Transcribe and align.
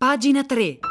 Pagina 0.00 0.42
3. 0.42 0.89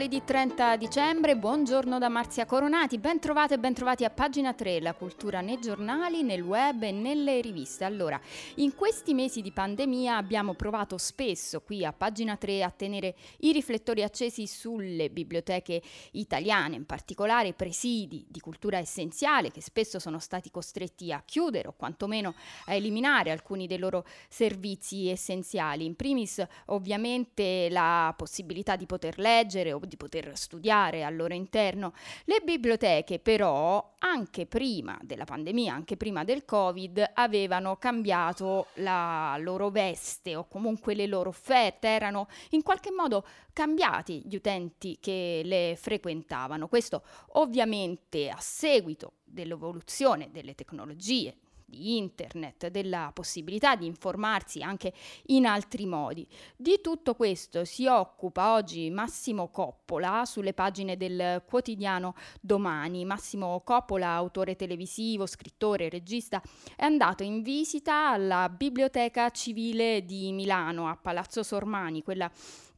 Mercoledì 0.00 0.24
30 0.24 0.76
dicembre, 0.76 1.36
buongiorno 1.36 1.98
da 1.98 2.08
Marzia 2.08 2.46
Coronati, 2.46 2.96
ben 2.96 3.20
trovate 3.20 3.54
e 3.54 3.58
ben 3.58 3.74
trovati 3.74 4.04
a 4.04 4.08
pagina 4.08 4.54
3, 4.54 4.80
la 4.80 4.94
cultura 4.94 5.42
nei 5.42 5.60
giornali, 5.60 6.22
nel 6.22 6.40
web 6.40 6.84
e 6.84 6.90
nelle 6.90 7.42
riviste. 7.42 7.84
Allora, 7.84 8.18
in 8.54 8.74
questi 8.74 9.12
mesi 9.12 9.42
di 9.42 9.52
pandemia 9.52 10.16
abbiamo 10.16 10.54
provato 10.54 10.96
spesso 10.96 11.60
qui 11.60 11.84
a 11.84 11.92
pagina 11.92 12.36
3 12.36 12.62
a 12.62 12.70
tenere 12.70 13.14
i 13.40 13.52
riflettori 13.52 14.02
accesi 14.02 14.46
sulle 14.46 15.10
biblioteche 15.10 15.82
italiane, 16.12 16.76
in 16.76 16.86
particolare 16.86 17.48
i 17.48 17.52
presidi 17.52 18.24
di 18.26 18.40
cultura 18.40 18.78
essenziale 18.78 19.50
che 19.50 19.60
spesso 19.60 19.98
sono 19.98 20.18
stati 20.18 20.50
costretti 20.50 21.12
a 21.12 21.22
chiudere 21.22 21.68
o 21.68 21.74
quantomeno 21.76 22.34
a 22.66 22.74
eliminare 22.74 23.32
alcuni 23.32 23.66
dei 23.66 23.78
loro 23.78 24.06
servizi 24.30 25.10
essenziali. 25.10 25.84
In 25.84 25.94
primis 25.94 26.42
ovviamente 26.66 27.68
la 27.68 28.14
possibilità 28.16 28.76
di 28.76 28.86
poter 28.86 29.18
leggere 29.18 29.74
o 29.74 29.88
di 29.90 29.98
poter 29.98 30.32
studiare 30.38 31.04
al 31.04 31.14
loro 31.14 31.34
interno. 31.34 31.92
Le 32.24 32.40
biblioteche 32.42 33.18
però, 33.18 33.96
anche 33.98 34.46
prima 34.46 34.98
della 35.02 35.24
pandemia, 35.24 35.74
anche 35.74 35.98
prima 35.98 36.24
del 36.24 36.46
Covid, 36.46 37.10
avevano 37.12 37.76
cambiato 37.76 38.68
la 38.76 39.36
loro 39.38 39.68
veste 39.68 40.34
o 40.36 40.46
comunque 40.46 40.94
le 40.94 41.06
loro 41.06 41.28
offerte, 41.28 41.88
erano 41.88 42.28
in 42.50 42.62
qualche 42.62 42.90
modo 42.90 43.26
cambiati 43.52 44.22
gli 44.24 44.36
utenti 44.36 44.96
che 44.98 45.42
le 45.44 45.76
frequentavano. 45.76 46.68
Questo 46.68 47.02
ovviamente 47.32 48.30
a 48.30 48.38
seguito 48.40 49.14
dell'evoluzione 49.24 50.30
delle 50.30 50.54
tecnologie, 50.54 51.36
di 51.70 51.96
internet, 51.96 52.68
della 52.68 53.10
possibilità 53.14 53.76
di 53.76 53.86
informarsi 53.86 54.60
anche 54.60 54.92
in 55.26 55.46
altri 55.46 55.86
modi. 55.86 56.26
Di 56.56 56.80
tutto 56.82 57.14
questo 57.14 57.64
si 57.64 57.86
occupa 57.86 58.52
oggi 58.52 58.90
Massimo 58.90 59.48
Coppola 59.48 60.24
sulle 60.26 60.52
pagine 60.52 60.96
del 60.96 61.42
quotidiano 61.46 62.14
Domani. 62.40 63.04
Massimo 63.04 63.62
Coppola, 63.64 64.08
autore 64.08 64.56
televisivo, 64.56 65.26
scrittore, 65.26 65.88
regista, 65.88 66.42
è 66.76 66.84
andato 66.84 67.22
in 67.22 67.42
visita 67.42 68.10
alla 68.10 68.48
Biblioteca 68.48 69.30
Civile 69.30 70.04
di 70.04 70.32
Milano, 70.32 70.88
a 70.88 70.96
Palazzo 70.96 71.42
Sormani, 71.42 72.02
quella 72.02 72.30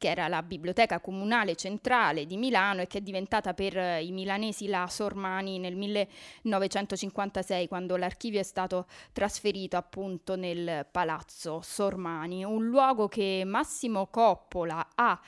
che 0.02 0.10
era 0.10 0.26
la 0.26 0.42
biblioteca 0.42 0.98
comunale 0.98 1.54
centrale 1.54 2.26
di 2.26 2.36
Milano 2.36 2.80
e 2.80 2.88
che 2.88 2.98
è 2.98 3.00
diventata 3.02 3.54
per 3.54 4.02
i 4.02 4.10
milanesi 4.10 4.66
la 4.66 4.88
Sormani 4.88 5.60
nel 5.60 5.76
1956 5.76 7.68
quando 7.68 7.94
l'archivio 7.94 8.40
è 8.40 8.42
stato 8.42 8.86
trasferito 9.12 9.76
appunto 9.76 10.34
nel 10.34 10.88
palazzo 10.90 11.60
Sormani, 11.62 12.42
un 12.42 12.66
luogo 12.66 13.06
che 13.06 13.44
Massimo 13.46 14.08
Coppola 14.08 14.88
ha 14.96 15.20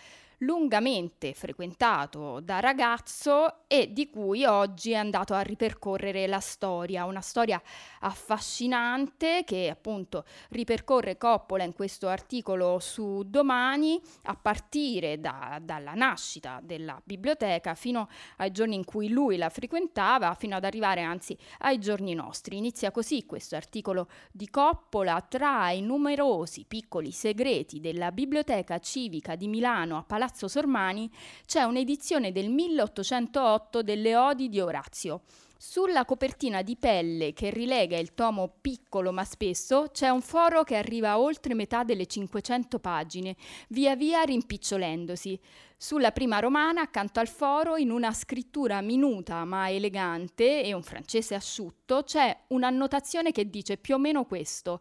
lungamente 0.44 1.32
frequentato 1.32 2.40
da 2.40 2.60
ragazzo 2.60 3.66
e 3.66 3.92
di 3.92 4.10
cui 4.10 4.44
oggi 4.44 4.92
è 4.92 4.96
andato 4.96 5.34
a 5.34 5.40
ripercorrere 5.40 6.26
la 6.26 6.40
storia, 6.40 7.06
una 7.06 7.22
storia 7.22 7.60
affascinante 8.00 9.42
che 9.44 9.68
appunto 9.70 10.24
ripercorre 10.50 11.16
Coppola 11.16 11.64
in 11.64 11.72
questo 11.72 12.08
articolo 12.08 12.78
su 12.78 13.22
Domani 13.24 14.00
a 14.24 14.36
partire 14.36 15.18
da, 15.18 15.58
dalla 15.62 15.94
nascita 15.94 16.60
della 16.62 17.00
biblioteca 17.02 17.74
fino 17.74 18.08
ai 18.36 18.50
giorni 18.50 18.74
in 18.74 18.84
cui 18.84 19.08
lui 19.08 19.36
la 19.36 19.48
frequentava, 19.48 20.34
fino 20.34 20.56
ad 20.56 20.64
arrivare 20.64 21.00
anzi 21.00 21.36
ai 21.60 21.78
giorni 21.78 22.14
nostri. 22.14 22.58
Inizia 22.58 22.90
così 22.90 23.24
questo 23.24 23.56
articolo 23.56 24.08
di 24.30 24.50
Coppola 24.50 25.20
tra 25.22 25.70
i 25.70 25.80
numerosi 25.80 26.64
piccoli 26.68 27.12
segreti 27.12 27.80
della 27.80 28.12
biblioteca 28.12 28.78
civica 28.78 29.36
di 29.36 29.48
Milano 29.48 29.96
a 29.96 30.02
Palazzo 30.02 30.33
Palazzo 30.34 30.48
Sormani 30.48 31.08
c'è 31.46 31.62
un'edizione 31.62 32.32
del 32.32 32.50
1808 32.50 33.82
delle 33.82 34.16
Odi 34.16 34.48
di 34.48 34.58
Orazio. 34.58 35.22
Sulla 35.56 36.04
copertina 36.04 36.60
di 36.62 36.76
pelle 36.76 37.32
che 37.32 37.50
rilega 37.50 37.96
il 37.96 38.14
tomo 38.14 38.56
piccolo 38.60 39.12
ma 39.12 39.24
spesso 39.24 39.90
c'è 39.92 40.08
un 40.08 40.20
foro 40.20 40.64
che 40.64 40.74
arriva 40.74 41.10
a 41.10 41.20
oltre 41.20 41.54
metà 41.54 41.84
delle 41.84 42.06
500 42.06 42.80
pagine, 42.80 43.36
via 43.68 43.94
via 43.94 44.22
rimpicciolendosi. 44.22 45.38
Sulla 45.76 46.10
prima 46.10 46.40
romana, 46.40 46.80
accanto 46.80 47.20
al 47.20 47.28
foro, 47.28 47.76
in 47.76 47.90
una 47.90 48.12
scrittura 48.12 48.80
minuta 48.80 49.44
ma 49.44 49.70
elegante 49.70 50.64
e 50.64 50.72
un 50.72 50.82
francese 50.82 51.36
asciutto, 51.36 52.02
c'è 52.02 52.36
un'annotazione 52.48 53.30
che 53.30 53.48
dice 53.48 53.76
più 53.76 53.94
o 53.94 53.98
meno 53.98 54.24
questo. 54.24 54.80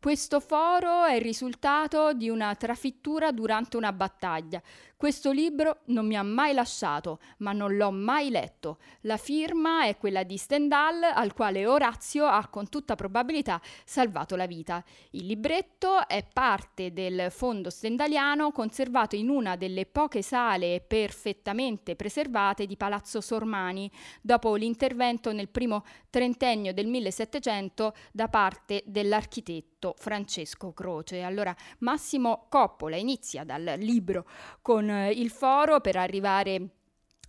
Questo 0.00 0.40
foro 0.40 1.04
è 1.04 1.16
il 1.16 1.20
risultato 1.20 2.14
di 2.14 2.30
una 2.30 2.54
trafittura 2.54 3.32
durante 3.32 3.76
una 3.76 3.92
battaglia. 3.92 4.62
Questo 5.00 5.30
libro 5.30 5.78
non 5.86 6.06
mi 6.06 6.14
ha 6.14 6.22
mai 6.22 6.52
lasciato, 6.52 7.20
ma 7.38 7.52
non 7.52 7.74
l'ho 7.74 7.90
mai 7.90 8.28
letto. 8.28 8.76
La 9.04 9.16
firma 9.16 9.86
è 9.86 9.96
quella 9.96 10.24
di 10.24 10.36
Stendhal, 10.36 11.02
al 11.02 11.32
quale 11.32 11.66
Orazio 11.66 12.26
ha 12.26 12.46
con 12.48 12.68
tutta 12.68 12.96
probabilità 12.96 13.62
salvato 13.86 14.36
la 14.36 14.44
vita. 14.44 14.84
Il 15.12 15.24
libretto 15.24 16.06
è 16.06 16.22
parte 16.30 16.92
del 16.92 17.30
fondo 17.30 17.70
stendaliano 17.70 18.52
conservato 18.52 19.16
in 19.16 19.30
una 19.30 19.56
delle 19.56 19.86
poche 19.86 20.20
sale 20.20 20.84
perfettamente 20.86 21.96
preservate 21.96 22.66
di 22.66 22.76
Palazzo 22.76 23.22
Sormani, 23.22 23.90
dopo 24.20 24.54
l'intervento 24.54 25.32
nel 25.32 25.48
primo 25.48 25.82
trentennio 26.10 26.74
del 26.74 26.88
1700 26.88 27.94
da 28.12 28.28
parte 28.28 28.82
dell'architetto 28.84 29.94
Francesco 29.96 30.74
Croce. 30.74 31.22
Allora 31.22 31.56
Massimo 31.78 32.48
Coppola 32.50 32.96
inizia 32.96 33.44
dal 33.44 33.76
libro 33.78 34.26
con 34.60 34.89
eh, 34.90 35.10
il 35.10 35.30
foro 35.30 35.80
per 35.80 35.96
arrivare 35.96 36.79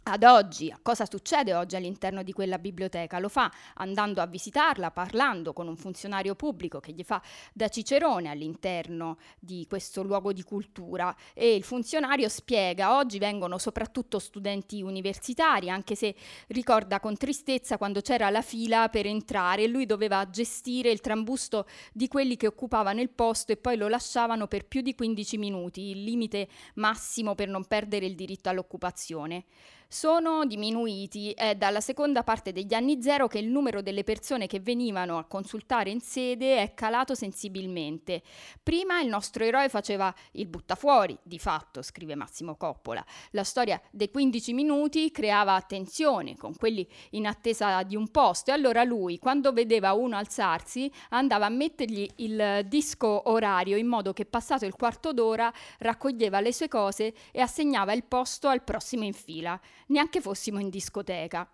ad 0.04 0.24
oggi, 0.24 0.74
cosa 0.82 1.06
succede 1.06 1.54
oggi 1.54 1.76
all'interno 1.76 2.24
di 2.24 2.34
quella 2.34 2.58
biblioteca? 2.58 3.20
Lo 3.20 3.30
fa 3.30 3.52
andando 3.76 4.20
a 4.20 4.26
visitarla, 4.26 4.90
parlando 4.90 5.54
con 5.54 5.68
un 5.68 5.76
funzionario 5.76 6.34
pubblico 6.34 6.80
che 6.80 6.92
gli 6.92 7.04
fa 7.04 7.22
da 7.54 7.68
cicerone 7.68 8.28
all'interno 8.28 9.18
di 9.40 9.68
questo 9.70 10.02
luogo 10.02 10.34
di 10.34 10.42
cultura 10.42 11.16
e 11.36 11.54
il 11.54 11.64
funzionario 11.64 12.30
spiega, 12.30 12.96
oggi 12.96 13.20
vengono 13.20 13.60
soprattutto 13.60 14.18
studenti 14.18 14.82
universitari, 14.82 15.70
anche 15.70 15.94
se 15.94 16.16
ricorda 16.48 17.00
con 17.00 17.16
tristezza 17.16 17.78
quando 17.78 18.02
c'era 18.02 18.32
la 18.32 18.42
fila 18.42 18.90
per 18.90 19.06
entrare 19.06 19.64
e 19.64 19.68
lui 19.68 19.86
doveva 19.86 20.28
gestire 20.32 20.90
il 20.90 21.00
trambusto 21.00 21.68
di 21.94 22.08
quelli 22.08 22.38
che 22.38 22.48
occupavano 22.48 23.02
il 23.02 23.10
posto 23.10 23.52
e 23.52 23.58
poi 23.58 23.78
lo 23.78 23.88
lasciavano 23.88 24.48
per 24.48 24.66
più 24.66 24.82
di 24.82 24.96
15 24.96 25.38
minuti, 25.38 25.92
il 25.92 26.04
limite 26.04 26.48
massimo 26.76 27.36
per 27.36 27.50
non 27.50 27.66
perdere 27.66 28.08
il 28.08 28.16
diritto 28.16 28.50
all'occupazione 28.50 29.46
sono 29.92 30.46
diminuiti. 30.46 31.32
È 31.32 31.56
dalla 31.56 31.82
seconda 31.82 32.24
parte 32.24 32.54
degli 32.54 32.74
anni 32.74 33.02
zero 33.02 33.28
che 33.28 33.40
il 33.40 33.50
numero 33.50 33.82
delle 33.82 34.06
persone 34.06 34.48
che 34.48 34.62
venivano 34.62 35.18
a 35.18 35.26
consultare 35.26 35.90
in 35.90 36.00
sede 36.00 36.62
è 36.62 36.74
calato 36.74 37.14
sensibilmente. 37.14 38.22
Prima 38.64 39.02
il 39.02 39.10
nostro 39.10 39.44
eroe 39.44 39.68
faceva 39.68 40.14
il 40.34 40.48
buttafuori, 40.48 41.18
di 41.22 41.38
fatto, 41.40 41.82
scrive 41.82 42.16
Massimo 42.16 42.56
Coppola. 42.56 43.06
La 43.32 43.44
storia 43.44 43.82
dei 43.92 44.10
15 44.10 44.54
minuti 44.54 45.12
creava 45.12 45.56
attenzione 45.56 46.38
con 46.38 46.56
quelli 46.56 46.88
in 47.12 47.28
attesa 47.28 47.84
di 47.84 47.98
un 47.98 48.10
posto 48.12 48.52
e 48.52 48.54
allora 48.54 48.86
lui, 48.86 49.20
quando 49.20 49.52
vedeva 49.52 49.92
uno 49.92 50.16
alzarsi, 50.16 50.90
andava 51.10 51.48
a 51.48 51.50
mettergli 51.50 52.10
il 52.18 52.66
disco 52.66 53.30
orario 53.30 53.76
in 53.76 53.88
modo 53.88 54.14
che 54.14 54.26
passato 54.26 54.66
il 54.66 54.74
quarto 54.74 55.12
d'ora 55.12 55.52
raccoglieva 55.80 56.40
le 56.40 56.54
sue 56.54 56.70
cose 56.70 57.14
e 57.32 57.42
assegnava 57.42 57.92
il 57.92 58.06
posto 58.06 58.48
al 58.48 58.64
prossimo 58.64 59.04
in 59.04 59.14
fila 59.14 59.60
neanche 59.92 60.22
fossimo 60.22 60.60
in 60.60 60.70
discoteca. 60.70 61.48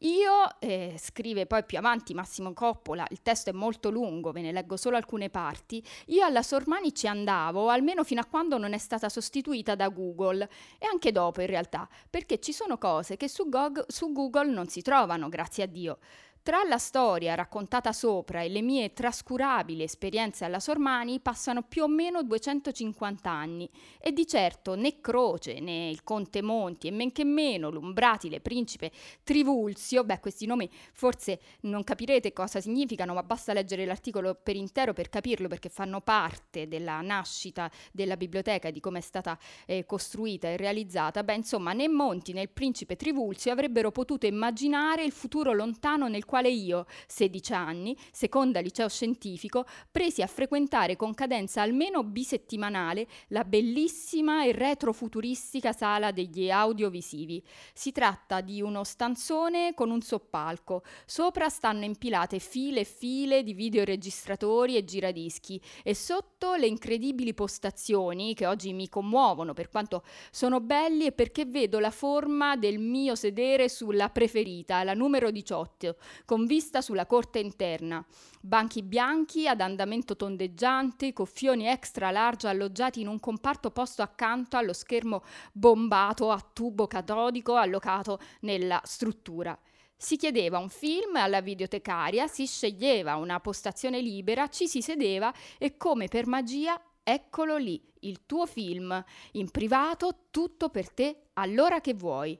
Io, 0.00 0.60
eh, 0.60 0.94
scrive 0.98 1.46
poi 1.46 1.64
più 1.64 1.78
avanti 1.78 2.12
Massimo 2.12 2.52
Coppola, 2.52 3.06
il 3.08 3.22
testo 3.22 3.48
è 3.48 3.54
molto 3.54 3.88
lungo, 3.88 4.30
ve 4.30 4.42
ne 4.42 4.52
leggo 4.52 4.76
solo 4.76 4.96
alcune 4.96 5.30
parti, 5.30 5.82
io 6.08 6.22
alla 6.22 6.42
Sormani 6.42 6.94
ci 6.94 7.06
andavo 7.06 7.70
almeno 7.70 8.04
fino 8.04 8.20
a 8.20 8.26
quando 8.26 8.58
non 8.58 8.74
è 8.74 8.78
stata 8.78 9.08
sostituita 9.08 9.74
da 9.74 9.88
Google 9.88 10.50
e 10.78 10.86
anche 10.86 11.12
dopo 11.12 11.40
in 11.40 11.46
realtà, 11.46 11.88
perché 12.10 12.40
ci 12.40 12.52
sono 12.52 12.76
cose 12.76 13.16
che 13.16 13.26
su, 13.26 13.48
Gog- 13.48 13.86
su 13.88 14.12
Google 14.12 14.50
non 14.50 14.68
si 14.68 14.82
trovano, 14.82 15.30
grazie 15.30 15.62
a 15.64 15.66
Dio. 15.66 15.98
Tra 16.46 16.62
la 16.62 16.78
storia 16.78 17.34
raccontata 17.34 17.92
sopra 17.92 18.40
e 18.40 18.48
le 18.48 18.62
mie 18.62 18.92
trascurabili 18.92 19.82
esperienze 19.82 20.44
alla 20.44 20.60
Sormani 20.60 21.18
passano 21.18 21.64
più 21.64 21.82
o 21.82 21.88
meno 21.88 22.22
250 22.22 23.28
anni 23.28 23.68
e 23.98 24.12
di 24.12 24.28
certo 24.28 24.76
né 24.76 25.00
Croce 25.00 25.58
né 25.58 25.90
il 25.90 26.04
Conte 26.04 26.42
Monti 26.42 26.86
e 26.86 26.92
men 26.92 27.10
che 27.10 27.24
meno 27.24 27.68
l'Umbratile 27.68 28.40
Principe 28.40 28.92
Trivulzio, 29.24 30.04
beh 30.04 30.20
questi 30.20 30.46
nomi 30.46 30.70
forse 30.92 31.40
non 31.62 31.82
capirete 31.82 32.32
cosa 32.32 32.60
significano 32.60 33.12
ma 33.12 33.24
basta 33.24 33.52
leggere 33.52 33.84
l'articolo 33.84 34.38
per 34.40 34.54
intero 34.54 34.92
per 34.92 35.08
capirlo 35.08 35.48
perché 35.48 35.68
fanno 35.68 36.00
parte 36.00 36.68
della 36.68 37.00
nascita 37.00 37.68
della 37.90 38.16
biblioteca 38.16 38.68
e 38.68 38.70
di 38.70 38.78
come 38.78 38.98
è 38.98 39.02
stata 39.02 39.36
eh, 39.66 39.84
costruita 39.84 40.46
e 40.46 40.56
realizzata, 40.56 41.24
beh 41.24 41.34
insomma 41.34 41.72
né 41.72 41.88
Monti 41.88 42.32
né 42.32 42.42
il 42.42 42.50
Principe 42.50 42.94
Trivulzio 42.94 43.50
avrebbero 43.50 43.90
potuto 43.90 44.26
immaginare 44.26 45.02
il 45.02 45.10
futuro 45.10 45.52
lontano 45.52 46.06
nel 46.06 46.24
quale 46.24 46.34
quale 46.36 46.50
io, 46.50 46.84
16 47.06 47.52
anni, 47.54 47.96
seconda 48.12 48.60
liceo 48.60 48.90
scientifico, 48.90 49.64
presi 49.90 50.20
a 50.20 50.26
frequentare 50.26 50.94
con 50.94 51.14
cadenza 51.14 51.62
almeno 51.62 52.04
bisettimanale 52.04 53.06
la 53.28 53.42
bellissima 53.42 54.44
e 54.44 54.52
retrofuturistica 54.52 55.72
sala 55.72 56.10
degli 56.10 56.50
audiovisivi. 56.50 57.42
Si 57.72 57.90
tratta 57.90 58.42
di 58.42 58.60
uno 58.60 58.84
stanzone 58.84 59.72
con 59.72 59.90
un 59.90 60.02
soppalco. 60.02 60.82
Sopra 61.06 61.48
stanno 61.48 61.86
impilate 61.86 62.38
file 62.38 62.80
e 62.80 62.84
file 62.84 63.42
di 63.42 63.54
videoregistratori 63.54 64.76
e 64.76 64.84
giradischi 64.84 65.58
e 65.82 65.94
sotto 65.94 66.54
le 66.54 66.66
incredibili 66.66 67.32
postazioni 67.32 68.34
che 68.34 68.44
oggi 68.44 68.74
mi 68.74 68.90
commuovono 68.90 69.54
per 69.54 69.70
quanto 69.70 70.02
sono 70.30 70.60
belli 70.60 71.06
e 71.06 71.12
perché 71.12 71.46
vedo 71.46 71.78
la 71.78 71.90
forma 71.90 72.56
del 72.56 72.78
mio 72.78 73.14
sedere 73.14 73.70
sulla 73.70 74.10
preferita, 74.10 74.84
la 74.84 74.92
numero 74.92 75.30
18, 75.30 75.96
con 76.26 76.44
vista 76.44 76.82
sulla 76.82 77.06
corte 77.06 77.38
interna. 77.38 78.04
Banchi 78.42 78.82
bianchi 78.82 79.48
ad 79.48 79.62
andamento 79.62 80.16
tondeggiante, 80.16 81.14
coffioni 81.14 81.66
extra 81.66 82.10
large 82.10 82.48
alloggiati 82.48 83.00
in 83.00 83.08
un 83.08 83.18
comparto 83.18 83.70
posto 83.70 84.02
accanto 84.02 84.58
allo 84.58 84.74
schermo 84.74 85.22
bombato 85.52 86.30
a 86.30 86.46
tubo 86.52 86.86
catodico 86.86 87.54
allocato 87.54 88.18
nella 88.40 88.82
struttura. 88.84 89.58
Si 89.96 90.16
chiedeva 90.16 90.58
un 90.58 90.68
film 90.68 91.16
alla 91.16 91.40
videotecaria, 91.40 92.26
si 92.26 92.46
sceglieva 92.46 93.16
una 93.16 93.40
postazione 93.40 94.00
libera, 94.00 94.48
ci 94.48 94.68
si 94.68 94.82
sedeva 94.82 95.32
e 95.56 95.78
come 95.78 96.08
per 96.08 96.26
magia 96.26 96.78
eccolo 97.08 97.56
lì, 97.56 97.80
il 98.00 98.26
tuo 98.26 98.46
film, 98.46 99.04
in 99.32 99.50
privato, 99.52 100.26
tutto 100.32 100.70
per 100.70 100.90
te, 100.90 101.28
all'ora 101.34 101.80
che 101.80 101.94
vuoi. 101.94 102.36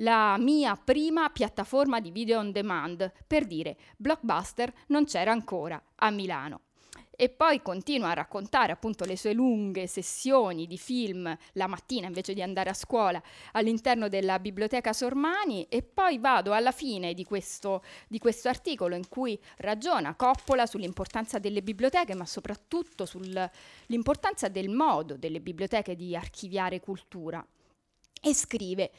La 0.00 0.36
mia 0.38 0.74
prima 0.74 1.30
piattaforma 1.30 2.00
di 2.00 2.10
video 2.10 2.40
on 2.40 2.50
demand, 2.50 3.12
per 3.28 3.46
dire 3.46 3.76
Blockbuster 3.96 4.72
non 4.88 5.04
c'era 5.04 5.30
ancora 5.30 5.80
a 5.94 6.10
Milano. 6.10 6.62
E 7.20 7.30
poi 7.30 7.60
continua 7.62 8.10
a 8.10 8.14
raccontare 8.14 8.70
appunto 8.70 9.04
le 9.04 9.16
sue 9.16 9.32
lunghe 9.32 9.88
sessioni 9.88 10.68
di 10.68 10.78
film 10.78 11.36
la 11.54 11.66
mattina 11.66 12.06
invece 12.06 12.32
di 12.32 12.42
andare 12.42 12.70
a 12.70 12.74
scuola 12.74 13.20
all'interno 13.54 14.08
della 14.08 14.38
biblioteca 14.38 14.92
Sormani. 14.92 15.66
E 15.68 15.82
poi 15.82 16.18
vado 16.20 16.52
alla 16.52 16.70
fine 16.70 17.14
di 17.14 17.24
questo, 17.24 17.82
di 18.06 18.20
questo 18.20 18.48
articolo 18.48 18.94
in 18.94 19.08
cui 19.08 19.36
ragiona 19.56 20.14
Coppola 20.14 20.64
sull'importanza 20.64 21.40
delle 21.40 21.60
biblioteche 21.60 22.14
ma 22.14 22.24
soprattutto 22.24 23.04
sull'importanza 23.04 24.46
del 24.46 24.68
modo 24.68 25.16
delle 25.16 25.40
biblioteche 25.40 25.96
di 25.96 26.14
archiviare 26.14 26.78
cultura. 26.78 27.44
E 28.22 28.32
scrive 28.32 28.92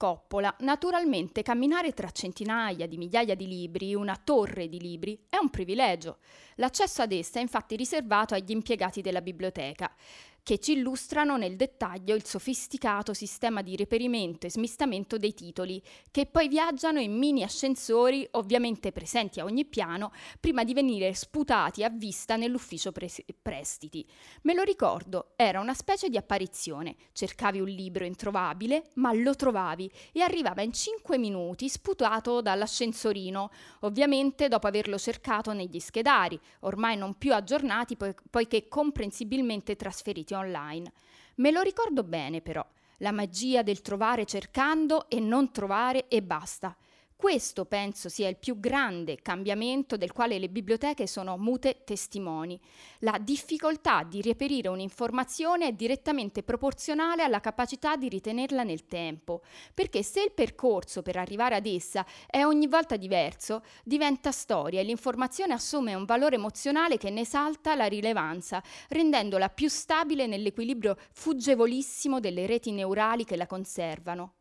Coppola, 0.00 0.56
naturalmente 0.60 1.42
camminare 1.42 1.92
tra 1.92 2.08
centinaia 2.10 2.86
di 2.86 2.96
migliaia 2.96 3.34
di 3.34 3.46
libri, 3.46 3.94
una 3.94 4.16
torre 4.16 4.66
di 4.66 4.80
libri, 4.80 5.26
è 5.28 5.36
un 5.36 5.50
privilegio. 5.50 6.20
L'accesso 6.54 7.02
ad 7.02 7.12
essa 7.12 7.38
è 7.38 7.42
infatti 7.42 7.76
riservato 7.76 8.32
agli 8.32 8.50
impiegati 8.50 9.02
della 9.02 9.20
biblioteca 9.20 9.94
che 10.42 10.58
ci 10.58 10.72
illustrano 10.72 11.36
nel 11.36 11.56
dettaglio 11.56 12.14
il 12.14 12.24
sofisticato 12.24 13.14
sistema 13.14 13.62
di 13.62 13.76
reperimento 13.76 14.46
e 14.46 14.50
smistamento 14.50 15.18
dei 15.18 15.34
titoli, 15.34 15.82
che 16.10 16.26
poi 16.26 16.48
viaggiano 16.48 17.00
in 17.00 17.16
mini 17.16 17.42
ascensori, 17.42 18.26
ovviamente 18.32 18.92
presenti 18.92 19.40
a 19.40 19.44
ogni 19.44 19.64
piano, 19.64 20.12
prima 20.38 20.64
di 20.64 20.74
venire 20.74 21.14
sputati 21.14 21.84
a 21.84 21.90
vista 21.90 22.36
nell'ufficio 22.36 22.92
pres- 22.92 23.24
prestiti. 23.40 24.06
Me 24.42 24.54
lo 24.54 24.62
ricordo, 24.62 25.32
era 25.36 25.60
una 25.60 25.74
specie 25.74 26.08
di 26.08 26.16
apparizione. 26.16 26.96
Cercavi 27.12 27.60
un 27.60 27.68
libro 27.68 28.04
introvabile, 28.04 28.90
ma 28.94 29.12
lo 29.12 29.34
trovavi 29.34 29.90
e 30.12 30.22
arrivava 30.22 30.62
in 30.62 30.72
5 30.72 31.18
minuti 31.18 31.68
sputato 31.68 32.40
dall'ascensorino, 32.40 33.50
ovviamente 33.80 34.48
dopo 34.48 34.66
averlo 34.66 34.98
cercato 34.98 35.52
negli 35.52 35.78
schedari, 35.78 36.38
ormai 36.60 36.96
non 36.96 37.16
più 37.16 37.34
aggiornati 37.34 37.96
po- 37.96 38.14
poiché 38.30 38.68
comprensibilmente 38.68 39.76
trasferiti 39.76 40.29
siti 40.30 40.34
online. 40.34 40.92
Me 41.36 41.50
lo 41.50 41.62
ricordo 41.62 42.04
bene 42.04 42.40
però, 42.40 42.64
la 42.98 43.12
magia 43.12 43.62
del 43.62 43.80
trovare 43.80 44.24
cercando 44.24 45.08
e 45.08 45.18
non 45.20 45.50
trovare 45.50 46.06
e 46.08 46.22
basta. 46.22 46.76
Questo 47.20 47.66
penso 47.66 48.08
sia 48.08 48.28
il 48.28 48.38
più 48.38 48.58
grande 48.58 49.16
cambiamento 49.20 49.98
del 49.98 50.10
quale 50.10 50.38
le 50.38 50.48
biblioteche 50.48 51.06
sono 51.06 51.36
mute 51.36 51.82
testimoni. 51.84 52.58
La 53.00 53.18
difficoltà 53.20 54.04
di 54.04 54.22
reperire 54.22 54.68
un'informazione 54.68 55.66
è 55.66 55.72
direttamente 55.72 56.42
proporzionale 56.42 57.22
alla 57.22 57.40
capacità 57.40 57.96
di 57.96 58.08
ritenerla 58.08 58.62
nel 58.62 58.86
tempo, 58.86 59.42
perché 59.74 60.02
se 60.02 60.22
il 60.22 60.32
percorso 60.32 61.02
per 61.02 61.18
arrivare 61.18 61.56
ad 61.56 61.66
essa 61.66 62.06
è 62.26 62.42
ogni 62.42 62.68
volta 62.68 62.96
diverso, 62.96 63.64
diventa 63.84 64.32
storia 64.32 64.80
e 64.80 64.84
l'informazione 64.84 65.52
assume 65.52 65.92
un 65.92 66.06
valore 66.06 66.36
emozionale 66.36 66.96
che 66.96 67.10
ne 67.10 67.20
esalta 67.20 67.74
la 67.74 67.84
rilevanza, 67.84 68.62
rendendola 68.88 69.50
più 69.50 69.68
stabile 69.68 70.26
nell'equilibrio 70.26 70.96
fuggevolissimo 71.12 72.18
delle 72.18 72.46
reti 72.46 72.70
neurali 72.72 73.26
che 73.26 73.36
la 73.36 73.46
conservano. 73.46 74.36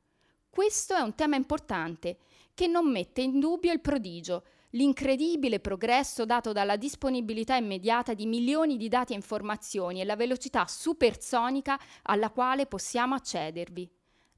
Questo 0.49 0.95
è 0.95 1.01
un 1.01 1.13
tema 1.13 1.35
importante 1.35 2.17
che 2.59 2.67
non 2.67 2.91
mette 2.91 3.21
in 3.21 3.39
dubbio 3.39 3.71
il 3.71 3.79
prodigio, 3.79 4.43
l'incredibile 4.71 5.61
progresso 5.61 6.25
dato 6.25 6.51
dalla 6.51 6.75
disponibilità 6.75 7.55
immediata 7.55 8.13
di 8.13 8.25
milioni 8.25 8.75
di 8.75 8.89
dati 8.89 9.13
e 9.13 9.15
informazioni 9.15 10.01
e 10.01 10.03
la 10.03 10.17
velocità 10.17 10.67
supersonica 10.67 11.79
alla 12.01 12.31
quale 12.31 12.65
possiamo 12.65 13.15
accedervi. 13.15 13.89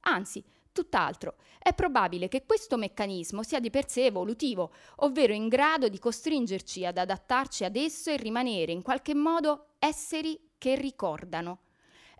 Anzi, 0.01 0.43
tutt'altro, 0.71 1.37
è 1.57 1.73
probabile 1.73 2.27
che 2.27 2.45
questo 2.45 2.77
meccanismo 2.77 3.41
sia 3.41 3.59
di 3.59 3.71
per 3.71 3.89
sé 3.89 4.05
evolutivo, 4.05 4.71
ovvero 4.97 5.33
in 5.33 5.47
grado 5.47 5.89
di 5.89 5.97
costringerci 5.97 6.85
ad 6.85 6.99
adattarci 6.99 7.63
ad 7.63 7.75
esso 7.75 8.11
e 8.11 8.17
rimanere 8.17 8.71
in 8.71 8.83
qualche 8.83 9.15
modo 9.15 9.69
esseri 9.79 10.39
che 10.59 10.75
ricordano. 10.75 11.70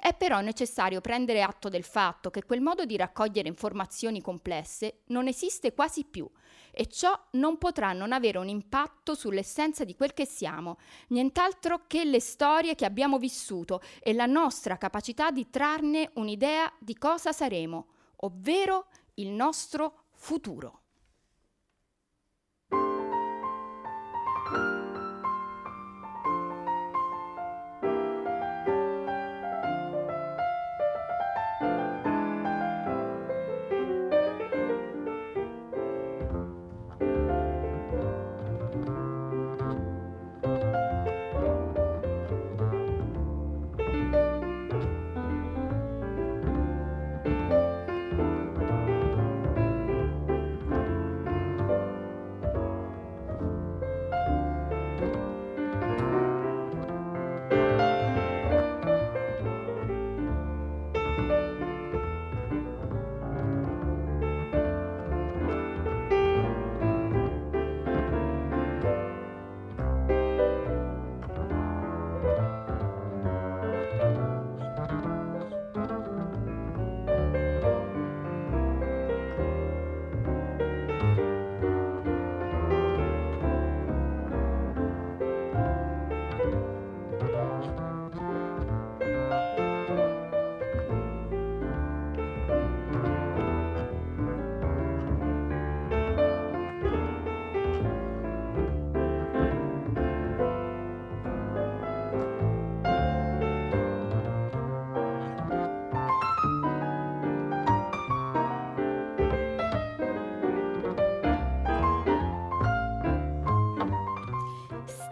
È 0.04 0.16
però 0.16 0.42
necessario 0.42 1.00
prendere 1.00 1.44
atto 1.44 1.70
del 1.70 1.84
fatto 1.84 2.32
che 2.32 2.44
quel 2.44 2.60
modo 2.60 2.86
di 2.86 2.98
raccogliere 2.98 3.48
informazioni 3.48 4.20
complesse 4.20 5.02
non 5.10 5.28
esiste 5.28 5.76
quasi 5.76 6.06
più 6.06 6.28
e 6.72 6.88
ciò 6.88 7.16
non 7.34 7.60
potrà 7.60 7.94
non 7.94 8.12
avere 8.12 8.40
un 8.40 8.48
impatto 8.48 9.14
sull'essenza 9.14 9.84
di 9.84 9.96
quel 9.96 10.16
che 10.16 10.26
siamo, 10.26 10.80
nient'altro 11.10 11.82
che 11.86 12.04
le 12.04 12.20
storie 12.20 12.74
che 12.74 12.86
abbiamo 12.86 13.20
vissuto 13.20 13.80
e 14.00 14.14
la 14.14 14.26
nostra 14.26 14.76
capacità 14.76 15.30
di 15.30 15.52
trarne 15.52 16.10
un'idea 16.16 16.74
di 16.80 16.98
cosa 16.98 17.32
saremo, 17.32 17.86
ovvero 18.22 18.88
il 19.16 19.30
nostro 19.30 20.06
futuro. 20.16 20.81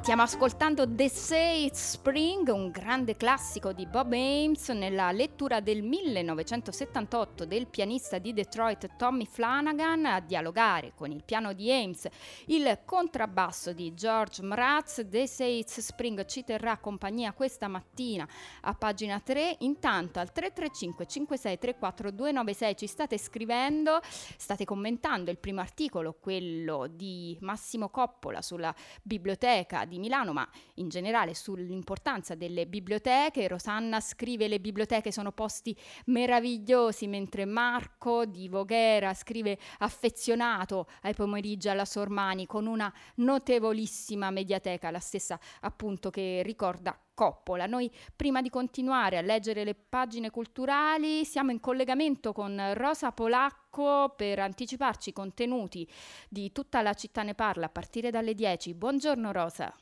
Stiamo 0.09 0.25
ascoltando 0.25 0.91
The 0.91 1.07
Say 1.07 1.69
Spring, 1.71 2.47
un 2.47 2.71
grande 2.71 3.15
classico 3.15 3.73
di 3.73 3.85
Bob 3.85 4.11
Ames, 4.13 4.69
nella 4.69 5.11
lettura 5.11 5.59
del 5.59 5.83
1978 5.83 7.45
del 7.45 7.67
pianista 7.67 8.17
di 8.17 8.33
Detroit 8.33 8.95
Tommy 8.97 9.27
Flanagan, 9.27 10.07
a 10.07 10.19
dialogare 10.19 10.93
con 10.95 11.11
il 11.11 11.23
piano 11.23 11.53
di 11.53 11.71
Ames, 11.71 12.07
il 12.47 12.79
contrabbasso 12.85 13.71
di 13.71 13.93
George 13.93 14.41
Mraz. 14.41 15.05
The 15.07 15.27
Say 15.27 15.63
Spring 15.67 16.25
ci 16.25 16.43
terrà 16.43 16.79
compagnia 16.79 17.31
questa 17.33 17.67
mattina 17.67 18.27
a 18.61 18.73
pagina 18.73 19.19
3. 19.19 19.57
Intanto 19.59 20.17
al 20.17 20.31
335 20.31 21.05
5634 21.05 22.09
296 22.09 22.75
ci 22.75 22.87
state 22.87 23.19
scrivendo, 23.19 23.99
state 24.01 24.65
commentando 24.65 25.29
il 25.29 25.37
primo 25.37 25.61
articolo, 25.61 26.17
quello 26.19 26.87
di 26.87 27.37
Massimo 27.41 27.89
Coppola 27.89 28.41
sulla 28.41 28.73
biblioteca 29.03 29.85
di 29.85 29.97
Milano, 29.99 30.33
ma 30.33 30.47
in 30.75 30.89
generale 30.89 31.33
sull'importanza 31.33 32.35
delle 32.35 32.65
biblioteche. 32.65 33.47
Rosanna 33.47 33.99
scrive 33.99 34.47
le 34.47 34.59
biblioteche 34.59 35.11
sono 35.11 35.31
posti 35.31 35.77
meravigliosi, 36.05 37.07
mentre 37.07 37.45
Marco 37.45 38.25
di 38.25 38.47
Voghera 38.47 39.13
scrive 39.13 39.57
affezionato 39.79 40.87
ai 41.01 41.13
pomeriggi 41.13 41.69
alla 41.69 41.85
Sormani 41.85 42.45
con 42.45 42.65
una 42.65 42.91
notevolissima 43.15 44.31
mediateca, 44.31 44.91
la 44.91 44.99
stessa 44.99 45.39
appunto 45.61 46.09
che 46.09 46.41
ricorda 46.43 46.99
Coppola. 47.19 47.65
Noi 47.65 47.91
prima 48.15 48.41
di 48.41 48.49
continuare 48.49 49.17
a 49.17 49.21
leggere 49.21 49.65
le 49.65 49.75
pagine 49.75 50.29
culturali 50.29 51.25
siamo 51.25 51.51
in 51.51 51.59
collegamento 51.59 52.31
con 52.31 52.71
Rosa 52.75 53.11
Polacco 53.11 54.13
per 54.15 54.39
anticiparci 54.39 55.09
i 55.09 55.13
contenuti 55.13 55.85
di 56.29 56.53
tutta 56.53 56.81
la 56.81 56.93
città 56.93 57.23
ne 57.23 57.35
parla 57.35 57.65
a 57.65 57.69
partire 57.69 58.09
dalle 58.09 58.33
10. 58.33 58.73
Buongiorno 58.73 59.33
Rosa. 59.33 59.75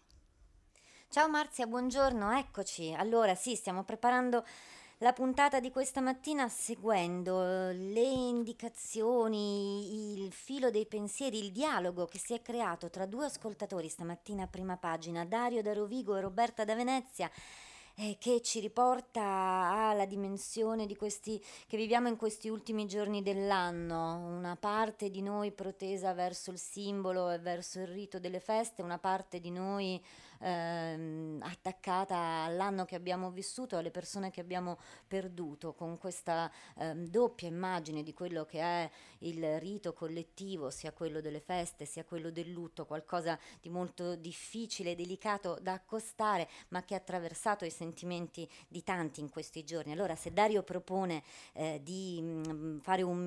Ciao 1.10 1.30
Marzia, 1.30 1.66
buongiorno, 1.66 2.38
eccoci. 2.38 2.94
Allora 2.94 3.34
sì, 3.34 3.56
stiamo 3.56 3.84
preparando 3.84 4.46
la 4.98 5.14
puntata 5.14 5.62
di 5.62 5.72
questa 5.72 6.02
mattina 6.02 6.50
seguendo 6.50 7.72
le 7.72 8.02
indicazioni, 8.02 10.22
il 10.22 10.34
filo 10.34 10.70
dei 10.70 10.86
pensieri, 10.86 11.40
il 11.40 11.54
dialogo 11.54 12.08
che 12.08 12.20
si 12.20 12.34
è 12.34 12.42
creato 12.42 12.90
tra 12.90 13.06
due 13.06 13.26
ascoltatori 13.26 13.88
stamattina 13.88 14.44
a 14.44 14.48
prima 14.48 14.76
pagina, 14.76 15.24
Dario 15.24 15.62
da 15.62 15.74
Rovigo 15.74 16.18
e 16.18 16.22
Roberta 16.22 16.66
da 16.66 16.76
Venezia 16.76 17.32
eh, 18.00 18.18
che 18.20 18.42
ci 18.42 18.60
riporta 18.60 19.24
alla 19.24 20.06
dimensione 20.06 20.86
di 20.86 20.96
questi 20.96 21.44
che 21.68 21.78
viviamo 21.78 22.08
in 22.08 22.16
questi 22.16 22.48
ultimi 22.48 22.86
giorni 22.86 23.24
dell'anno, 23.24 24.18
una 24.18 24.56
parte 24.56 25.10
di 25.10 25.24
noi 25.24 25.52
protesa 25.52 26.14
verso 26.14 26.52
il 26.52 26.60
simbolo 26.60 27.32
e 27.32 27.40
verso 27.40 27.80
il 27.80 27.88
rito 27.88 28.20
delle 28.20 28.40
feste, 28.40 28.84
una 28.84 29.00
parte 29.00 29.40
di 29.40 29.50
noi 29.50 30.00
ehm, 30.39 31.39
attaccata 31.41 32.17
all'anno 32.44 32.86
che 32.86 32.96
abbiamo 32.96 33.32
vissuto, 33.32 33.77
alle 33.77 33.91
persone 33.91 34.32
che 34.32 34.41
abbiamo 34.41 34.77
perduto, 35.08 35.74
con 35.74 35.98
questa 35.98 36.51
ehm, 36.77 37.08
doppia 37.08 37.48
immagine 37.48 38.03
di 38.03 38.13
quello 38.13 38.46
che 38.46 38.60
è 38.60 38.89
il 39.20 39.60
rito 39.60 39.94
collettivo, 39.94 40.70
sia 40.70 40.91
quello 40.91 41.22
delle 41.22 41.39
feste, 41.39 41.86
sia 41.86 42.03
quello 42.03 42.29
del 42.29 42.51
lutto, 42.51 42.86
qualcosa 42.86 43.38
di 43.62 43.70
molto 43.70 44.15
difficile, 44.15 44.96
delicato 44.96 45.58
da 45.62 45.74
accostare, 45.74 46.48
ma 46.70 46.84
che 46.84 46.94
ha 46.94 46.98
attraversato 46.98 47.65
i 47.65 47.72
sentimenti 47.72 48.48
di 48.67 48.84
tanti 48.84 49.22
in 49.22 49.29
questi 49.29 49.63
giorni. 49.63 49.91
Allora, 49.91 50.15
se 50.15 50.32
Dario 50.32 50.63
propone 50.63 51.24
eh, 51.53 51.79
di 51.84 52.22
mh, 52.22 52.51
mm, 52.51 52.79
fare 52.79 53.01
un 53.01 53.17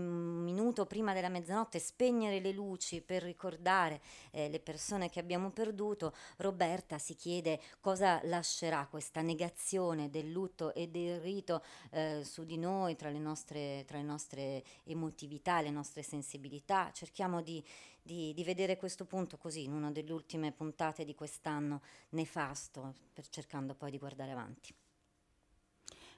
minuto 0.42 0.86
prima 0.86 1.12
della 1.12 1.28
mezzanotte, 1.28 1.78
spegnere 1.78 2.40
le 2.40 2.52
luci 2.52 3.00
per 3.00 3.22
ricordare 3.22 4.00
eh, 4.30 4.48
le 4.48 4.60
persone 4.60 5.10
che 5.10 5.20
abbiamo 5.20 5.50
perduto, 5.50 6.14
Roberta 6.36 6.98
si 7.00 7.16
chiede 7.16 7.60
cosa 7.80 8.20
lascerà 8.24 8.86
questa 8.86 9.22
negazione 9.22 10.08
del 10.10 10.30
lutto 10.30 10.72
e 10.72 10.86
del 10.86 11.18
rito 11.18 11.64
eh, 11.90 12.20
su 12.22 12.44
di 12.44 12.56
noi, 12.56 12.94
tra 12.94 13.10
le, 13.10 13.18
nostre, 13.18 13.84
tra 13.86 13.98
le 13.98 14.04
nostre 14.04 14.62
emotività, 14.84 15.60
le 15.60 15.70
nostre 15.70 16.04
sensibilità. 16.04 16.92
Cerchiamo 16.92 17.42
di, 17.42 17.60
di, 18.00 18.32
di, 18.32 18.44
vedere 18.44 18.76
questo 18.76 19.04
punto 19.04 19.36
così 19.36 19.64
in 19.64 19.72
una 19.72 19.90
delle 19.90 20.12
ultime 20.12 20.52
puntate 20.52 21.04
di 21.04 21.16
quest'anno 21.16 21.82
nefasto, 22.10 22.94
per, 23.12 23.28
cercando 23.28 23.74
poi 23.74 23.90
di 23.90 23.98
guardare 23.98 24.30
avanti. 24.30 24.72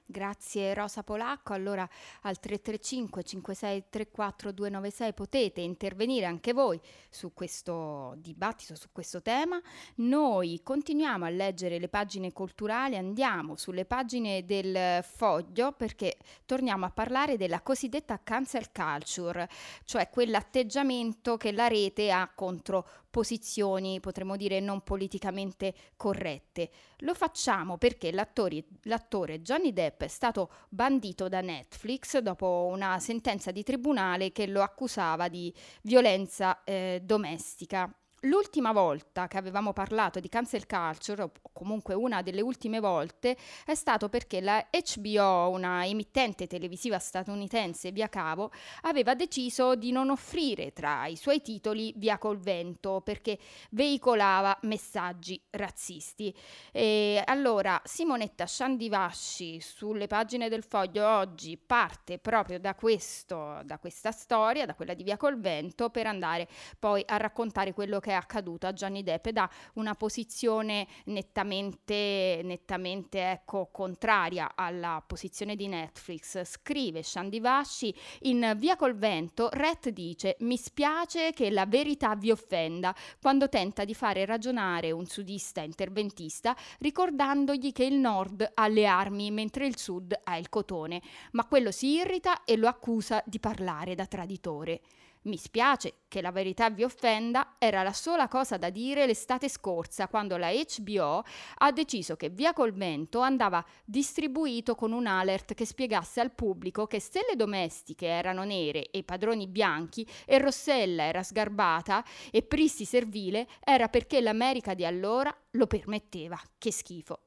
Grazie 0.05 0.73
Rosa 0.73 1.01
Polacco. 1.01 1.53
Allora 1.53 1.87
al 2.21 2.39
335 2.39 3.23
5634 3.23 4.51
296 4.51 5.13
potete 5.13 5.61
intervenire 5.61 6.25
anche 6.25 6.51
voi 6.51 6.79
su 7.09 7.33
questo 7.33 8.13
dibattito, 8.17 8.75
su 8.75 8.89
questo 8.91 9.21
tema. 9.21 9.61
Noi 9.95 10.59
continuiamo 10.61 11.23
a 11.23 11.29
leggere 11.29 11.79
le 11.79 11.87
pagine 11.87 12.33
culturali, 12.33 12.97
andiamo 12.97 13.55
sulle 13.55 13.85
pagine 13.85 14.43
del 14.43 15.01
foglio 15.03 15.71
perché 15.71 16.17
torniamo 16.45 16.85
a 16.85 16.91
parlare 16.91 17.37
della 17.37 17.61
cosiddetta 17.61 18.19
cancel 18.21 18.71
culture, 18.71 19.47
cioè 19.85 20.09
quell'atteggiamento 20.09 21.37
che 21.37 21.53
la 21.53 21.67
rete 21.67 22.11
ha 22.11 22.29
contro 22.35 22.87
posizioni, 23.09 23.99
potremmo 23.99 24.35
dire, 24.35 24.59
non 24.59 24.81
politicamente 24.81 25.73
corrette. 25.95 26.71
Lo 26.99 27.13
facciamo 27.13 27.77
perché 27.77 28.11
l'attore, 28.11 28.63
l'attore 28.83 29.41
Johnny 29.41 29.71
Depp 29.71 29.92
è 29.97 30.07
stato 30.07 30.49
bandito 30.69 31.27
da 31.29 31.41
Netflix 31.41 32.17
dopo 32.19 32.69
una 32.71 32.99
sentenza 32.99 33.51
di 33.51 33.63
tribunale 33.63 34.31
che 34.31 34.47
lo 34.47 34.61
accusava 34.61 35.27
di 35.27 35.53
violenza 35.81 36.63
eh, 36.63 37.01
domestica. 37.03 37.93
L'ultima 38.25 38.71
volta 38.71 39.27
che 39.27 39.37
avevamo 39.37 39.73
parlato 39.73 40.21
di 40.21 40.29
cancel 40.29 40.65
culture, 40.65 41.23
o 41.23 41.31
comunque 41.51 41.93
una 41.93 42.21
delle 42.21 42.39
ultime 42.39 42.79
volte, 42.79 43.35
è 43.65 43.75
stato 43.75 44.07
perché 44.07 44.39
la 44.39 44.65
HBO, 44.71 45.49
una 45.49 45.85
emittente 45.85 46.47
televisiva 46.47 46.99
statunitense 46.99 47.91
via 47.91 48.07
cavo, 48.07 48.51
aveva 48.83 49.13
deciso 49.13 49.75
di 49.75 49.91
non 49.91 50.09
offrire 50.09 50.71
tra 50.71 51.05
i 51.07 51.17
suoi 51.17 51.41
titoli 51.41 51.93
Via 51.97 52.17
col 52.17 52.37
vento 52.37 53.01
perché 53.01 53.37
veicolava 53.71 54.57
messaggi 54.61 55.41
razzisti. 55.49 56.33
E 56.71 57.21
allora 57.25 57.81
Simonetta 57.83 58.45
Sciandivasci 58.45 59.59
sulle 59.59 60.07
pagine 60.07 60.47
del 60.47 60.63
foglio 60.63 61.05
oggi 61.05 61.57
parte 61.57 62.19
proprio 62.19 62.57
da, 62.57 62.73
questo, 62.73 63.59
da 63.65 63.77
questa 63.79 64.11
storia, 64.11 64.65
da 64.65 64.75
quella 64.75 64.93
di 64.93 65.03
Via 65.03 65.17
col 65.17 65.37
vento, 65.41 65.89
per 65.89 66.07
andare 66.07 66.47
poi 66.79 67.03
a 67.05 67.17
raccontare 67.17 67.73
quello 67.73 67.99
che 67.99 68.11
è 68.13 68.15
accaduto 68.15 68.67
a 68.67 68.73
Johnny 68.73 69.03
Depp 69.03 69.29
da 69.29 69.49
una 69.73 69.95
posizione 69.95 70.87
nettamente, 71.05 72.41
nettamente 72.43 73.31
ecco, 73.31 73.69
contraria 73.71 74.53
alla 74.55 75.03
posizione 75.05 75.55
di 75.55 75.67
Netflix. 75.67 76.43
Scrive 76.45 77.03
Shandy 77.03 77.41
Vasci 77.41 77.93
in 78.21 78.53
Via 78.57 78.75
col 78.75 78.95
vento, 78.95 79.49
Ret 79.51 79.89
dice 79.89 80.37
mi 80.39 80.57
spiace 80.57 81.31
che 81.31 81.49
la 81.49 81.65
verità 81.65 82.15
vi 82.15 82.31
offenda 82.31 82.95
quando 83.21 83.49
tenta 83.49 83.83
di 83.83 83.93
fare 83.93 84.25
ragionare 84.25 84.91
un 84.91 85.05
sudista 85.05 85.61
interventista 85.61 86.55
ricordandogli 86.79 87.71
che 87.71 87.85
il 87.85 87.95
nord 87.95 88.51
ha 88.53 88.67
le 88.67 88.85
armi 88.85 89.31
mentre 89.31 89.65
il 89.65 89.77
sud 89.77 90.17
ha 90.23 90.37
il 90.37 90.49
cotone, 90.49 91.01
ma 91.31 91.45
quello 91.45 91.71
si 91.71 91.93
irrita 91.95 92.43
e 92.43 92.57
lo 92.57 92.67
accusa 92.67 93.21
di 93.25 93.39
parlare 93.39 93.95
da 93.95 94.05
traditore. 94.05 94.81
Mi 95.23 95.37
spiace 95.37 95.99
che 96.09 96.21
la 96.21 96.31
verità 96.31 96.69
vi 96.69 96.83
offenda, 96.83 97.55
era 97.57 97.81
la 97.81 97.93
sola 97.93 98.27
cosa 98.27 98.57
da 98.57 98.69
dire 98.69 99.05
l'estate 99.05 99.47
scorsa 99.47 100.09
quando 100.09 100.35
la 100.35 100.51
HBO 100.51 101.23
ha 101.59 101.71
deciso 101.71 102.15
che 102.17 102.29
Via 102.29 102.51
col 102.51 102.73
Vento 102.73 103.19
andava 103.21 103.63
distribuito 103.85 104.75
con 104.75 104.91
un 104.91 105.07
alert 105.07 105.53
che 105.53 105.65
spiegasse 105.65 106.19
al 106.19 106.33
pubblico 106.33 106.87
che 106.87 106.99
se 106.99 107.21
le 107.27 107.37
domestiche 107.37 108.05
erano 108.05 108.43
nere 108.43 108.89
e 108.89 108.99
i 108.99 109.03
padroni 109.03 109.47
bianchi 109.47 110.05
e 110.25 110.39
Rossella 110.39 111.03
era 111.03 111.23
sgarbata 111.23 112.03
e 112.29 112.43
Pristi 112.43 112.83
servile 112.83 113.47
era 113.63 113.87
perché 113.87 114.19
l'America 114.19 114.73
di 114.73 114.83
allora 114.85 115.33
lo 115.51 115.67
permetteva. 115.67 116.39
Che 116.57 116.71
schifo. 116.71 117.21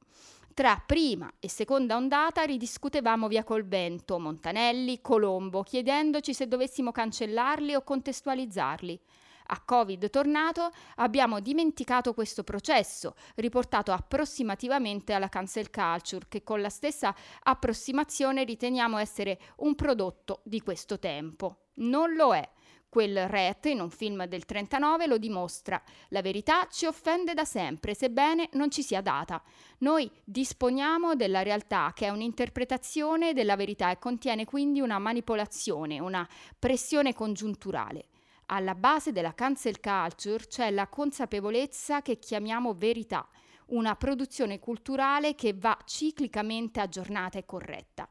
Tra 0.57 0.81
prima 0.83 1.31
e 1.39 1.49
seconda 1.49 1.95
ondata 1.95 2.41
ridiscutevamo 2.41 3.27
via 3.27 3.43
col 3.43 3.67
vento, 3.67 4.17
Montanelli, 4.17 5.01
Colombo, 5.01 5.61
chiedendoci 5.61 6.33
se 6.33 6.47
dovessimo 6.47 6.91
cancellarli 6.91 7.75
o 7.75 7.83
contestualizzarli. 7.83 8.99
A 9.49 9.61
Covid 9.63 10.09
tornato 10.09 10.71
abbiamo 10.95 11.41
dimenticato 11.41 12.15
questo 12.15 12.43
processo, 12.43 13.13
riportato 13.35 13.91
approssimativamente 13.91 15.13
alla 15.13 15.29
cancel 15.29 15.69
culture, 15.69 16.25
che 16.27 16.41
con 16.41 16.59
la 16.59 16.69
stessa 16.69 17.13
approssimazione 17.43 18.43
riteniamo 18.43 18.97
essere 18.97 19.39
un 19.57 19.75
prodotto 19.75 20.41
di 20.43 20.61
questo 20.61 20.97
tempo. 20.97 21.65
Non 21.75 22.15
lo 22.15 22.33
è. 22.33 22.49
Quel 22.89 23.27
Ret, 23.27 23.65
in 23.65 23.81
un 23.81 23.89
film 23.89 24.25
del 24.25 24.45
39, 24.45 25.07
lo 25.07 25.17
dimostra. 25.17 25.81
La 26.09 26.21
verità 26.21 26.67
ci 26.71 26.85
offende 26.85 27.33
da 27.33 27.43
sempre, 27.43 27.93
sebbene 27.93 28.49
non 28.53 28.71
ci 28.71 28.81
sia 28.81 29.01
data. 29.01 29.43
Noi 29.79 30.09
disponiamo 30.23 31.15
della 31.15 31.43
realtà 31.43 31.91
che 31.93 32.05
è 32.05 32.09
un'interpretazione 32.09 33.33
della 33.33 33.57
verità 33.57 33.91
e 33.91 33.99
contiene 33.99 34.45
quindi 34.45 34.79
una 34.79 34.99
manipolazione, 34.99 35.99
una 35.99 36.27
pressione 36.57 37.13
congiunturale. 37.13 38.07
Alla 38.47 38.75
base 38.75 39.11
della 39.11 39.33
cancel 39.33 39.81
culture 39.81 40.47
c'è 40.47 40.71
la 40.71 40.87
consapevolezza 40.87 42.01
che 42.01 42.17
chiamiamo 42.17 42.73
verità, 42.73 43.27
una 43.67 43.95
produzione 43.97 44.59
culturale 44.59 45.35
che 45.35 45.53
va 45.53 45.77
ciclicamente 45.83 46.79
aggiornata 46.79 47.37
e 47.37 47.45
corretta. 47.45 48.07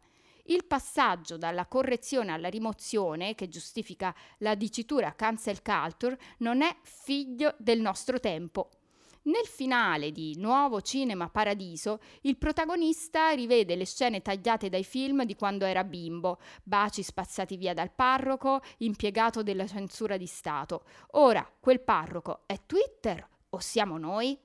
Il 0.48 0.64
passaggio 0.64 1.36
dalla 1.36 1.66
correzione 1.66 2.30
alla 2.30 2.48
rimozione, 2.48 3.34
che 3.34 3.48
giustifica 3.48 4.14
la 4.38 4.54
dicitura 4.54 5.14
cancel 5.14 5.60
culture, 5.60 6.18
non 6.38 6.62
è 6.62 6.76
figlio 6.82 7.54
del 7.58 7.80
nostro 7.80 8.20
tempo. 8.20 8.70
Nel 9.22 9.46
finale 9.46 10.12
di 10.12 10.36
Nuovo 10.38 10.80
Cinema 10.82 11.28
Paradiso, 11.28 11.98
il 12.22 12.36
protagonista 12.36 13.30
rivede 13.30 13.74
le 13.74 13.84
scene 13.84 14.22
tagliate 14.22 14.68
dai 14.68 14.84
film 14.84 15.24
di 15.24 15.34
quando 15.34 15.64
era 15.64 15.82
bimbo, 15.82 16.38
baci 16.62 17.02
spazzati 17.02 17.56
via 17.56 17.74
dal 17.74 17.90
parroco, 17.90 18.60
impiegato 18.78 19.42
della 19.42 19.66
censura 19.66 20.16
di 20.16 20.26
Stato. 20.26 20.84
Ora, 21.12 21.44
quel 21.58 21.80
parroco 21.80 22.42
è 22.46 22.60
Twitter 22.66 23.28
o 23.50 23.58
siamo 23.58 23.98
noi? 23.98 24.38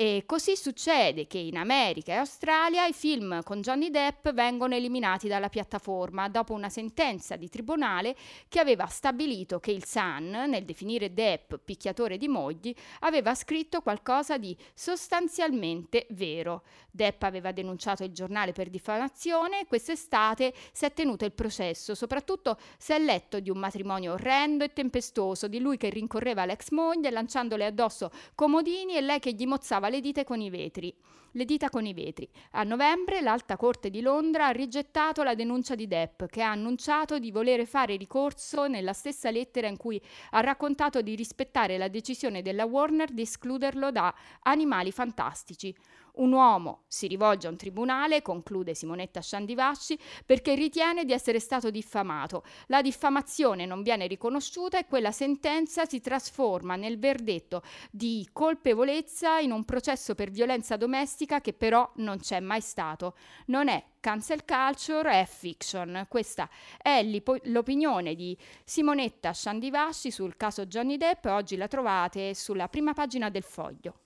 E 0.00 0.22
così 0.26 0.54
succede 0.54 1.26
che 1.26 1.38
in 1.38 1.56
America 1.56 2.12
e 2.12 2.18
Australia 2.18 2.86
i 2.86 2.92
film 2.92 3.42
con 3.42 3.60
Johnny 3.60 3.90
Depp 3.90 4.28
vengono 4.28 4.76
eliminati 4.76 5.26
dalla 5.26 5.48
piattaforma 5.48 6.28
dopo 6.28 6.52
una 6.52 6.68
sentenza 6.68 7.34
di 7.34 7.48
tribunale 7.48 8.14
che 8.46 8.60
aveva 8.60 8.86
stabilito 8.86 9.58
che 9.58 9.72
il 9.72 9.84
Sun, 9.84 10.44
nel 10.46 10.64
definire 10.64 11.12
Depp 11.12 11.54
picchiatore 11.64 12.16
di 12.16 12.28
mogli, 12.28 12.72
aveva 13.00 13.34
scritto 13.34 13.80
qualcosa 13.80 14.38
di 14.38 14.56
sostanzialmente 14.72 16.06
vero. 16.10 16.62
Depp 16.92 17.24
aveva 17.24 17.50
denunciato 17.50 18.04
il 18.04 18.12
giornale 18.12 18.52
per 18.52 18.70
diffamazione 18.70 19.62
e 19.62 19.66
quest'estate 19.66 20.54
si 20.70 20.84
è 20.84 20.92
tenuto 20.92 21.24
il 21.24 21.32
processo, 21.32 21.96
soprattutto 21.96 22.56
si 22.78 22.92
è 22.92 23.00
letto 23.00 23.40
di 23.40 23.50
un 23.50 23.58
matrimonio 23.58 24.12
orrendo 24.12 24.62
e 24.62 24.72
tempestoso, 24.72 25.48
di 25.48 25.58
lui 25.58 25.76
che 25.76 25.90
rincorreva 25.90 26.44
l'ex 26.44 26.70
moglie 26.70 27.10
lanciandole 27.10 27.66
addosso 27.66 28.12
comodini 28.36 28.94
e 28.94 29.00
lei 29.00 29.18
che 29.18 29.32
gli 29.32 29.44
mozzava 29.44 29.86
le 29.88 30.00
dita 30.00 30.24
con 30.24 30.40
i 30.40 30.50
vetri. 30.50 30.94
Le 31.32 31.44
dita 31.44 31.68
con 31.68 31.84
i 31.84 31.92
vetri. 31.92 32.28
A 32.52 32.62
novembre 32.62 33.20
l'Alta 33.20 33.56
Corte 33.56 33.90
di 33.90 34.00
Londra 34.00 34.46
ha 34.46 34.50
rigettato 34.50 35.22
la 35.22 35.34
denuncia 35.34 35.74
di 35.74 35.86
Depp, 35.86 36.24
che 36.24 36.42
ha 36.42 36.50
annunciato 36.50 37.18
di 37.18 37.30
volere 37.30 37.66
fare 37.66 37.96
ricorso 37.96 38.66
nella 38.66 38.94
stessa 38.94 39.30
lettera 39.30 39.68
in 39.68 39.76
cui 39.76 40.00
ha 40.30 40.40
raccontato 40.40 41.02
di 41.02 41.14
rispettare 41.14 41.76
la 41.76 41.88
decisione 41.88 42.40
della 42.40 42.64
Warner 42.64 43.10
di 43.10 43.22
escluderlo 43.22 43.90
da 43.90 44.14
Animali 44.44 44.90
Fantastici. 44.90 45.74
Un 46.14 46.32
uomo 46.32 46.84
si 46.88 47.06
rivolge 47.06 47.46
a 47.46 47.50
un 47.50 47.56
tribunale, 47.56 48.22
conclude 48.22 48.74
Simonetta 48.74 49.20
Sciandivasci, 49.20 49.98
perché 50.26 50.54
ritiene 50.54 51.04
di 51.04 51.12
essere 51.12 51.38
stato 51.40 51.70
diffamato. 51.70 52.44
La 52.66 52.82
diffamazione 52.82 53.66
non 53.66 53.82
viene 53.82 54.06
riconosciuta 54.06 54.78
e 54.78 54.86
quella 54.86 55.12
sentenza 55.12 55.84
si 55.84 56.00
trasforma 56.00 56.76
nel 56.76 56.98
verdetto 56.98 57.62
di 57.90 58.28
colpevolezza 58.32 59.38
in 59.38 59.52
un 59.52 59.64
processo 59.64 60.14
per 60.14 60.30
violenza 60.30 60.76
domestica 60.76 61.40
che 61.40 61.52
però 61.52 61.90
non 61.96 62.18
c'è 62.18 62.40
mai 62.40 62.60
stato. 62.60 63.14
Non 63.46 63.68
è 63.68 63.82
cancel 64.00 64.44
culture, 64.44 65.20
è 65.20 65.26
fiction. 65.26 66.06
Questa 66.08 66.48
è 66.80 67.02
l'opinione 67.44 68.14
di 68.14 68.36
Simonetta 68.64 69.32
Sciandivasci 69.32 70.10
sul 70.10 70.36
caso 70.36 70.66
Johnny 70.66 70.96
Depp. 70.96 71.26
Oggi 71.26 71.56
la 71.56 71.68
trovate 71.68 72.34
sulla 72.34 72.68
prima 72.68 72.92
pagina 72.92 73.28
del 73.30 73.42
foglio. 73.42 74.00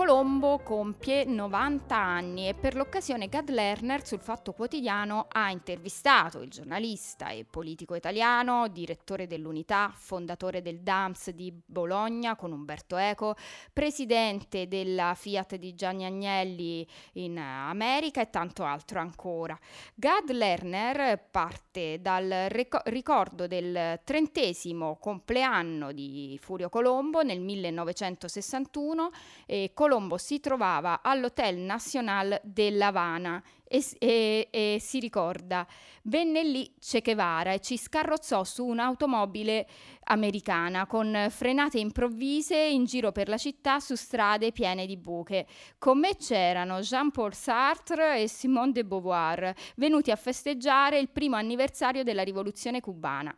Colombo 0.00 0.60
compie 0.60 1.26
90 1.26 1.94
anni 1.94 2.48
e 2.48 2.54
per 2.54 2.74
l'occasione 2.74 3.28
Gad 3.28 3.50
Lerner 3.50 4.06
sul 4.06 4.22
Fatto 4.22 4.54
Quotidiano 4.54 5.26
ha 5.30 5.50
intervistato 5.50 6.40
il 6.40 6.48
giornalista 6.48 7.28
e 7.28 7.44
politico 7.44 7.94
italiano, 7.94 8.68
direttore 8.68 9.26
dell'Unità, 9.26 9.92
fondatore 9.94 10.62
del 10.62 10.80
DAMS 10.80 11.32
di 11.32 11.52
Bologna 11.66 12.34
con 12.34 12.50
Umberto 12.50 12.96
Eco, 12.96 13.36
presidente 13.74 14.68
della 14.68 15.12
Fiat 15.14 15.56
di 15.56 15.74
Gianni 15.74 16.06
Agnelli 16.06 16.88
in 17.14 17.38
America 17.38 18.22
e 18.22 18.30
tanto 18.30 18.64
altro 18.64 19.00
ancora. 19.00 19.58
Gad 19.94 20.30
Lerner 20.30 21.28
parte 21.30 21.98
dal 22.00 22.46
ricordo 22.48 23.46
del 23.46 24.00
trentesimo 24.02 24.96
compleanno 24.96 25.92
di 25.92 26.38
Furio 26.40 26.70
Colombo 26.70 27.20
nel 27.20 27.40
1961 27.40 29.10
e 29.44 29.72
Colombo 29.74 29.88
si 30.16 30.40
trovava 30.40 31.00
all'Hotel 31.02 31.56
Nacional 31.56 32.40
dell'Havana 32.42 33.42
e, 33.64 33.84
e, 33.98 34.48
e, 34.50 34.78
si 34.80 34.98
ricorda, 34.98 35.66
venne 36.02 36.42
lì 36.42 36.72
Che 36.78 37.00
Guevara 37.00 37.52
e 37.52 37.60
ci 37.60 37.76
scarrozzò 37.76 38.44
su 38.44 38.64
un'automobile 38.64 39.68
americana 40.04 40.86
con 40.86 41.26
frenate 41.30 41.78
improvvise 41.78 42.56
in 42.56 42.84
giro 42.84 43.12
per 43.12 43.28
la 43.28 43.36
città 43.36 43.80
su 43.80 43.94
strade 43.94 44.52
piene 44.52 44.86
di 44.86 44.96
buche. 44.96 45.46
Con 45.78 45.98
me 45.98 46.16
c'erano 46.16 46.80
Jean-Paul 46.80 47.34
Sartre 47.34 48.22
e 48.22 48.28
Simone 48.28 48.72
de 48.72 48.84
Beauvoir, 48.84 49.54
venuti 49.76 50.10
a 50.10 50.16
festeggiare 50.16 50.98
il 50.98 51.08
primo 51.08 51.36
anniversario 51.36 52.02
della 52.02 52.22
rivoluzione 52.22 52.80
cubana. 52.80 53.36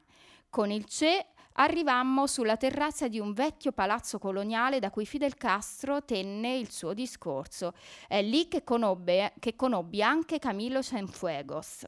Con 0.48 0.70
il 0.70 0.84
Che 0.86 1.26
arrivammo 1.54 2.26
sulla 2.26 2.56
terrazza 2.56 3.08
di 3.08 3.18
un 3.18 3.32
vecchio 3.32 3.72
palazzo 3.72 4.18
coloniale 4.18 4.78
da 4.78 4.90
cui 4.90 5.06
Fidel 5.06 5.34
Castro 5.34 6.04
tenne 6.04 6.56
il 6.56 6.70
suo 6.70 6.94
discorso. 6.94 7.74
È 8.06 8.22
lì 8.22 8.48
che, 8.48 8.64
conobbe, 8.64 9.32
che 9.38 9.56
conobbi 9.56 10.02
anche 10.02 10.38
Camilo 10.38 10.82
Cienfuegos 10.82 11.86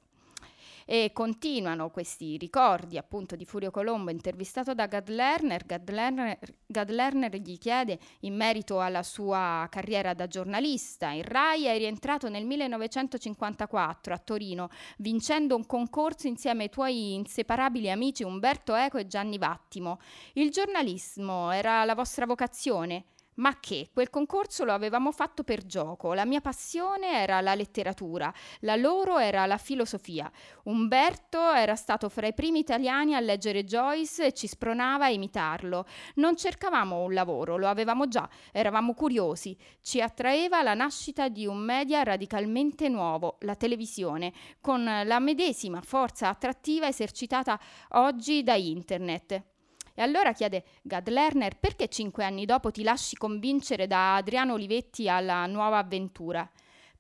e 0.85 1.11
continuano 1.13 1.91
questi 1.91 2.37
ricordi 2.37 2.99
appunto 2.99 3.37
di 3.37 3.45
Furio 3.45 3.71
Colombo 3.71 4.11
intervistato 4.11 4.75
da 4.75 4.87
Gad 4.87 5.09
Lerner. 5.09 5.65
Gad 5.65 5.91
Lerner, 5.91 6.39
Gad 6.67 6.91
Lerner 6.91 7.37
gli 7.37 7.59
chiede 7.59 7.99
in 8.21 8.35
merito 8.35 8.81
alla 8.81 9.03
sua 9.03 9.67
carriera 9.71 10.15
da 10.15 10.27
giornalista 10.27 11.11
in 11.11 11.23
RAI 11.23 11.65
è 11.65 11.77
rientrato 11.79 12.29
nel 12.29 12.45
1954 12.45 14.15
a 14.15 14.19
Torino 14.19 14.69
vincendo 14.99 15.57
un 15.57 15.67
concorso 15.67 16.27
insieme 16.27 16.65
ai 16.65 16.71
tuoi 16.71 17.15
inseparabili 17.15 17.91
amici 17.91 18.23
Umberto 18.23 18.75
Eco 18.75 18.99
e 18.99 19.07
Gianni 19.07 19.39
Vattimo. 19.39 19.99
Il 20.35 20.51
giornalismo 20.51 21.51
era 21.51 21.85
la 21.85 21.95
vostra 21.95 22.27
vocazione? 22.27 23.05
Ma 23.37 23.59
che 23.59 23.91
quel 23.93 24.11
concorso 24.11 24.65
lo 24.65 24.73
avevamo 24.73 25.11
fatto 25.11 25.43
per 25.43 25.67
gioco. 25.67 26.15
La 26.15 26.25
mia 26.25 26.41
passione 26.41 27.21
era 27.21 27.41
la 27.41 27.55
letteratura, 27.55 28.33
la 28.61 28.77
loro 28.77 29.19
era 29.19 29.45
la 29.47 29.57
filosofia. 29.57 30.31
Umberto 30.65 31.53
era 31.53 31.75
stato 31.75 32.09
fra 32.09 32.27
i 32.27 32.35
primi 32.35 32.61
italiani 32.61 33.15
a 33.15 33.21
leggere 33.21 33.65
Joyce 33.65 34.27
e 34.27 34.33
ci 34.33 34.47
spronava 34.47 35.07
a 35.07 35.11
imitarlo. 35.11 35.87
Non 36.17 36.37
cercavamo 36.37 37.03
un 37.03 37.13
lavoro, 37.13 37.57
lo 37.57 37.69
avevamo 37.69 38.07
già, 38.07 38.29
eravamo 38.53 38.95
curiosi. 38.95 39.57
Ci 39.81 40.01
attraeva 40.01 40.63
la 40.63 40.75
nascita 40.75 41.29
di 41.29 41.47
un 41.47 41.59
media 41.59 42.03
radicalmente 42.03 42.89
nuovo, 42.89 43.39
la 43.41 43.57
televisione, 43.57 44.33
con 44.61 44.85
la 44.85 45.19
medesima 45.19 45.81
forza 45.83 46.29
attrattiva 46.29 46.87
esercitata 46.87 47.59
oggi 47.91 48.43
da 48.43 48.55
internet. 48.55 49.53
E 49.95 50.03
allora 50.03 50.33
chiede 50.33 50.65
Gad 50.83 51.09
Lerner 51.09 51.57
perché 51.59 51.89
cinque 51.89 52.25
anni 52.25 52.45
dopo 52.47 52.71
ti 52.73 52.83
lasci 52.83 53.17
convincere 53.17 53.87
da 53.87 54.17
Adriano 54.17 54.55
Olivetti 54.55 55.09
alla 55.09 55.47
nuova 55.47 55.79
avventura? 55.79 56.51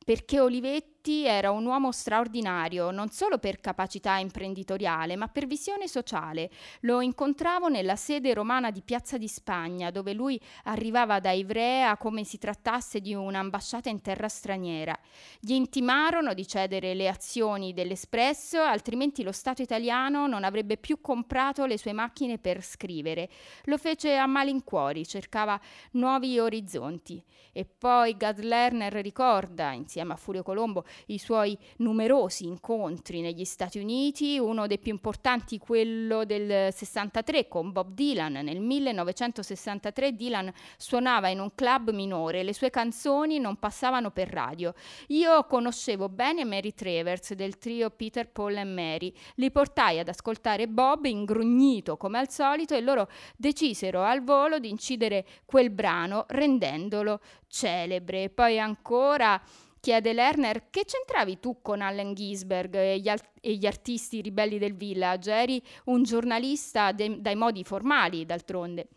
Perché 0.04 0.38
Olivetti 0.38 0.93
Giolitti 1.04 1.26
era 1.26 1.50
un 1.50 1.66
uomo 1.66 1.92
straordinario, 1.92 2.90
non 2.90 3.10
solo 3.10 3.36
per 3.36 3.60
capacità 3.60 4.16
imprenditoriale, 4.16 5.16
ma 5.16 5.28
per 5.28 5.46
visione 5.46 5.86
sociale. 5.86 6.50
Lo 6.80 7.02
incontravo 7.02 7.68
nella 7.68 7.94
sede 7.94 8.32
romana 8.32 8.70
di 8.70 8.80
Piazza 8.80 9.18
di 9.18 9.28
Spagna, 9.28 9.90
dove 9.90 10.14
lui 10.14 10.40
arrivava 10.64 11.20
da 11.20 11.30
Ivrea 11.30 11.98
come 11.98 12.24
si 12.24 12.38
trattasse 12.38 13.02
di 13.02 13.12
un'ambasciata 13.12 13.90
in 13.90 14.00
terra 14.00 14.28
straniera. 14.28 14.98
Gli 15.38 15.52
intimarono 15.52 16.32
di 16.32 16.46
cedere 16.46 16.94
le 16.94 17.08
azioni 17.08 17.74
dell'Espresso, 17.74 18.60
altrimenti 18.62 19.22
lo 19.22 19.32
Stato 19.32 19.60
italiano 19.60 20.26
non 20.26 20.42
avrebbe 20.42 20.78
più 20.78 21.02
comprato 21.02 21.66
le 21.66 21.76
sue 21.76 21.92
macchine 21.92 22.38
per 22.38 22.62
scrivere. 22.62 23.28
Lo 23.64 23.76
fece 23.76 24.16
a 24.16 24.26
malincuori, 24.26 25.06
cercava 25.06 25.60
nuovi 25.92 26.38
orizzonti. 26.38 27.22
E 27.52 27.66
poi 27.66 28.16
Gad 28.16 28.40
Lerner 28.40 28.94
ricorda, 28.94 29.72
insieme 29.72 30.14
a 30.14 30.16
Furio 30.16 30.42
Colombo, 30.42 30.84
i 31.06 31.18
suoi 31.18 31.56
numerosi 31.76 32.46
incontri 32.46 33.20
negli 33.20 33.44
Stati 33.44 33.78
Uniti, 33.78 34.38
uno 34.38 34.66
dei 34.66 34.78
più 34.78 34.92
importanti 34.92 35.58
quello 35.58 36.24
del 36.24 36.72
63 36.72 37.48
con 37.48 37.72
Bob 37.72 37.92
Dylan. 37.92 38.32
Nel 38.32 38.60
1963 38.60 40.12
Dylan 40.14 40.52
suonava 40.76 41.28
in 41.28 41.40
un 41.40 41.54
club 41.54 41.90
minore, 41.90 42.42
le 42.42 42.54
sue 42.54 42.70
canzoni 42.70 43.38
non 43.38 43.56
passavano 43.56 44.10
per 44.10 44.28
radio. 44.28 44.74
Io 45.08 45.44
conoscevo 45.44 46.08
bene 46.08 46.44
Mary 46.44 46.74
Travers 46.74 47.34
del 47.34 47.58
trio 47.58 47.90
Peter, 47.90 48.28
Paul 48.28 48.56
e 48.56 48.64
Mary, 48.64 49.12
li 49.36 49.50
portai 49.50 49.98
ad 49.98 50.08
ascoltare 50.08 50.68
Bob 50.68 51.04
ingrugnito 51.04 51.96
come 51.96 52.18
al 52.18 52.30
solito 52.30 52.74
e 52.74 52.80
loro 52.80 53.08
decisero 53.36 54.02
al 54.02 54.22
volo 54.22 54.58
di 54.58 54.68
incidere 54.68 55.26
quel 55.44 55.70
brano 55.70 56.24
rendendolo 56.28 57.20
celebre. 57.48 58.30
Poi 58.30 58.58
ancora 58.58 59.40
Chiede 59.84 60.14
Lerner, 60.14 60.70
che 60.70 60.86
c'entravi 60.86 61.40
tu 61.40 61.60
con 61.60 61.82
Allen 61.82 62.14
Ginsberg 62.14 62.74
e 62.74 62.98
gli, 63.00 63.08
al- 63.10 63.20
e 63.38 63.52
gli 63.52 63.66
artisti 63.66 64.22
ribelli 64.22 64.56
del 64.56 64.74
village? 64.74 65.30
Eri 65.30 65.62
un 65.84 66.02
giornalista 66.04 66.90
de- 66.92 67.20
dai 67.20 67.34
modi 67.34 67.64
formali, 67.64 68.24
d'altronde. 68.24 68.88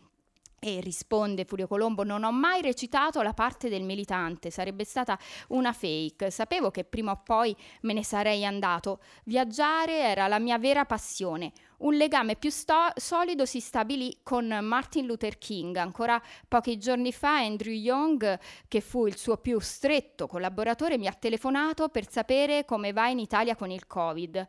E 0.58 0.80
risponde 0.80 1.44
Furio 1.44 1.66
Colombo: 1.66 2.04
Non 2.04 2.24
ho 2.24 2.32
mai 2.32 2.62
recitato 2.62 3.20
la 3.20 3.34
parte 3.34 3.68
del 3.68 3.82
militante, 3.82 4.48
sarebbe 4.50 4.84
stata 4.84 5.18
una 5.48 5.74
fake. 5.74 6.30
Sapevo 6.30 6.70
che 6.70 6.84
prima 6.84 7.12
o 7.12 7.20
poi 7.22 7.54
me 7.82 7.92
ne 7.92 8.02
sarei 8.02 8.46
andato. 8.46 9.00
Viaggiare 9.24 9.98
era 9.98 10.26
la 10.26 10.38
mia 10.38 10.56
vera 10.56 10.86
passione. 10.86 11.52
Un 11.78 11.94
legame 11.94 12.34
più 12.34 12.50
sto- 12.50 12.92
solido 12.96 13.44
si 13.44 13.60
stabilì 13.60 14.18
con 14.24 14.46
Martin 14.62 15.06
Luther 15.06 15.38
King. 15.38 15.76
Ancora 15.76 16.20
pochi 16.48 16.76
giorni 16.76 17.12
fa 17.12 17.36
Andrew 17.38 17.72
Young, 17.72 18.38
che 18.66 18.80
fu 18.80 19.06
il 19.06 19.16
suo 19.16 19.36
più 19.36 19.60
stretto 19.60 20.26
collaboratore, 20.26 20.98
mi 20.98 21.06
ha 21.06 21.12
telefonato 21.12 21.88
per 21.88 22.10
sapere 22.10 22.64
come 22.64 22.92
va 22.92 23.08
in 23.08 23.20
Italia 23.20 23.54
con 23.54 23.70
il 23.70 23.86
Covid. 23.86 24.48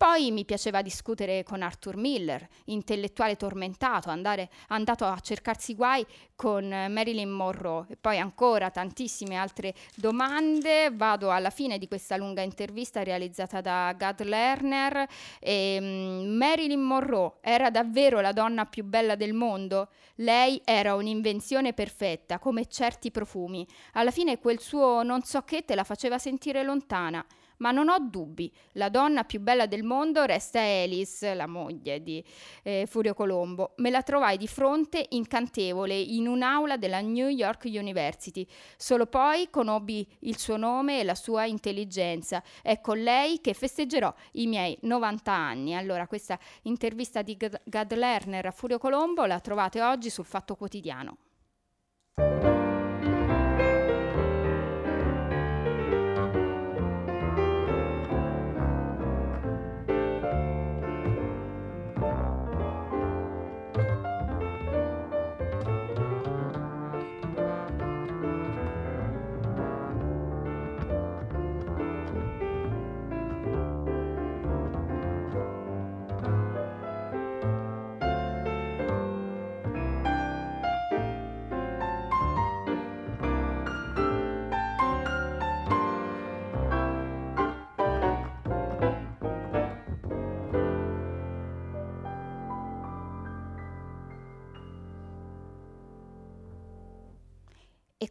Poi 0.00 0.30
mi 0.30 0.46
piaceva 0.46 0.80
discutere 0.80 1.42
con 1.42 1.60
Arthur 1.60 1.96
Miller, 1.96 2.48
intellettuale 2.64 3.36
tormentato, 3.36 4.08
andare, 4.08 4.48
andato 4.68 5.04
a 5.04 5.20
cercarsi 5.20 5.74
guai 5.74 6.06
con 6.34 6.66
Marilyn 6.66 7.28
Monroe. 7.28 7.84
E 7.90 7.96
poi 8.00 8.16
ancora 8.16 8.70
tantissime 8.70 9.36
altre 9.36 9.74
domande. 9.94 10.90
Vado 10.90 11.30
alla 11.30 11.50
fine 11.50 11.76
di 11.76 11.86
questa 11.86 12.16
lunga 12.16 12.40
intervista 12.40 13.02
realizzata 13.02 13.60
da 13.60 13.92
Gad 13.94 14.22
Lerner. 14.22 15.06
E, 15.38 15.76
um, 15.78 16.34
Marilyn 16.34 16.80
Monroe 16.80 17.32
era 17.42 17.68
davvero 17.68 18.22
la 18.22 18.32
donna 18.32 18.64
più 18.64 18.84
bella 18.84 19.16
del 19.16 19.34
mondo? 19.34 19.90
Lei 20.14 20.62
era 20.64 20.94
un'invenzione 20.94 21.74
perfetta, 21.74 22.38
come 22.38 22.68
certi 22.68 23.10
profumi. 23.10 23.66
Alla 23.92 24.10
fine 24.10 24.38
quel 24.38 24.60
suo 24.60 25.02
non 25.02 25.24
so 25.24 25.42
che 25.42 25.66
te 25.66 25.74
la 25.74 25.84
faceva 25.84 26.16
sentire 26.16 26.62
lontana 26.62 27.22
ma 27.60 27.70
non 27.70 27.88
ho 27.88 27.98
dubbi, 27.98 28.52
la 28.72 28.88
donna 28.88 29.24
più 29.24 29.40
bella 29.40 29.66
del 29.66 29.82
mondo 29.82 30.24
resta 30.24 30.60
Alice, 30.60 31.34
la 31.34 31.46
moglie 31.46 32.02
di 32.02 32.22
eh, 32.62 32.86
Furio 32.88 33.14
Colombo. 33.14 33.72
Me 33.76 33.90
la 33.90 34.02
trovai 34.02 34.36
di 34.36 34.46
fronte 34.46 35.06
incantevole 35.10 35.94
in 35.94 36.26
un'aula 36.26 36.76
della 36.76 37.00
New 37.00 37.28
York 37.28 37.64
University. 37.64 38.46
Solo 38.76 39.06
poi 39.06 39.48
conobbi 39.50 40.06
il 40.20 40.38
suo 40.38 40.56
nome 40.56 41.00
e 41.00 41.04
la 41.04 41.14
sua 41.14 41.44
intelligenza. 41.44 42.42
È 42.62 42.80
con 42.80 43.02
lei 43.02 43.40
che 43.40 43.54
festeggerò 43.54 44.12
i 44.32 44.46
miei 44.46 44.76
90 44.82 45.32
anni. 45.32 45.74
Allora, 45.74 46.06
questa 46.06 46.38
intervista 46.62 47.22
di 47.22 47.36
Gad 47.36 47.94
Lerner 47.94 48.46
a 48.46 48.50
Furio 48.50 48.78
Colombo 48.78 49.24
la 49.26 49.40
trovate 49.40 49.82
oggi 49.82 50.10
sul 50.10 50.24
Fatto 50.24 50.56
Quotidiano. 50.56 51.16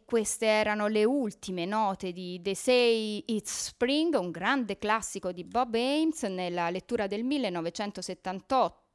Queste 0.10 0.48
erano 0.48 0.88
le 0.88 1.04
ultime 1.04 1.65
note 1.65 2.12
di 2.12 2.41
The 2.41 2.56
Say 2.56 3.22
It's 3.28 3.67
Spring, 3.67 4.15
un 4.15 4.32
grande 4.32 4.80
classico 4.80 5.32
di 5.32 5.43
Bob 5.43 5.76
Ames 5.76 6.24
nella 6.24 6.72
lettura 6.72 7.06
del 7.06 7.24
1978 7.24 8.88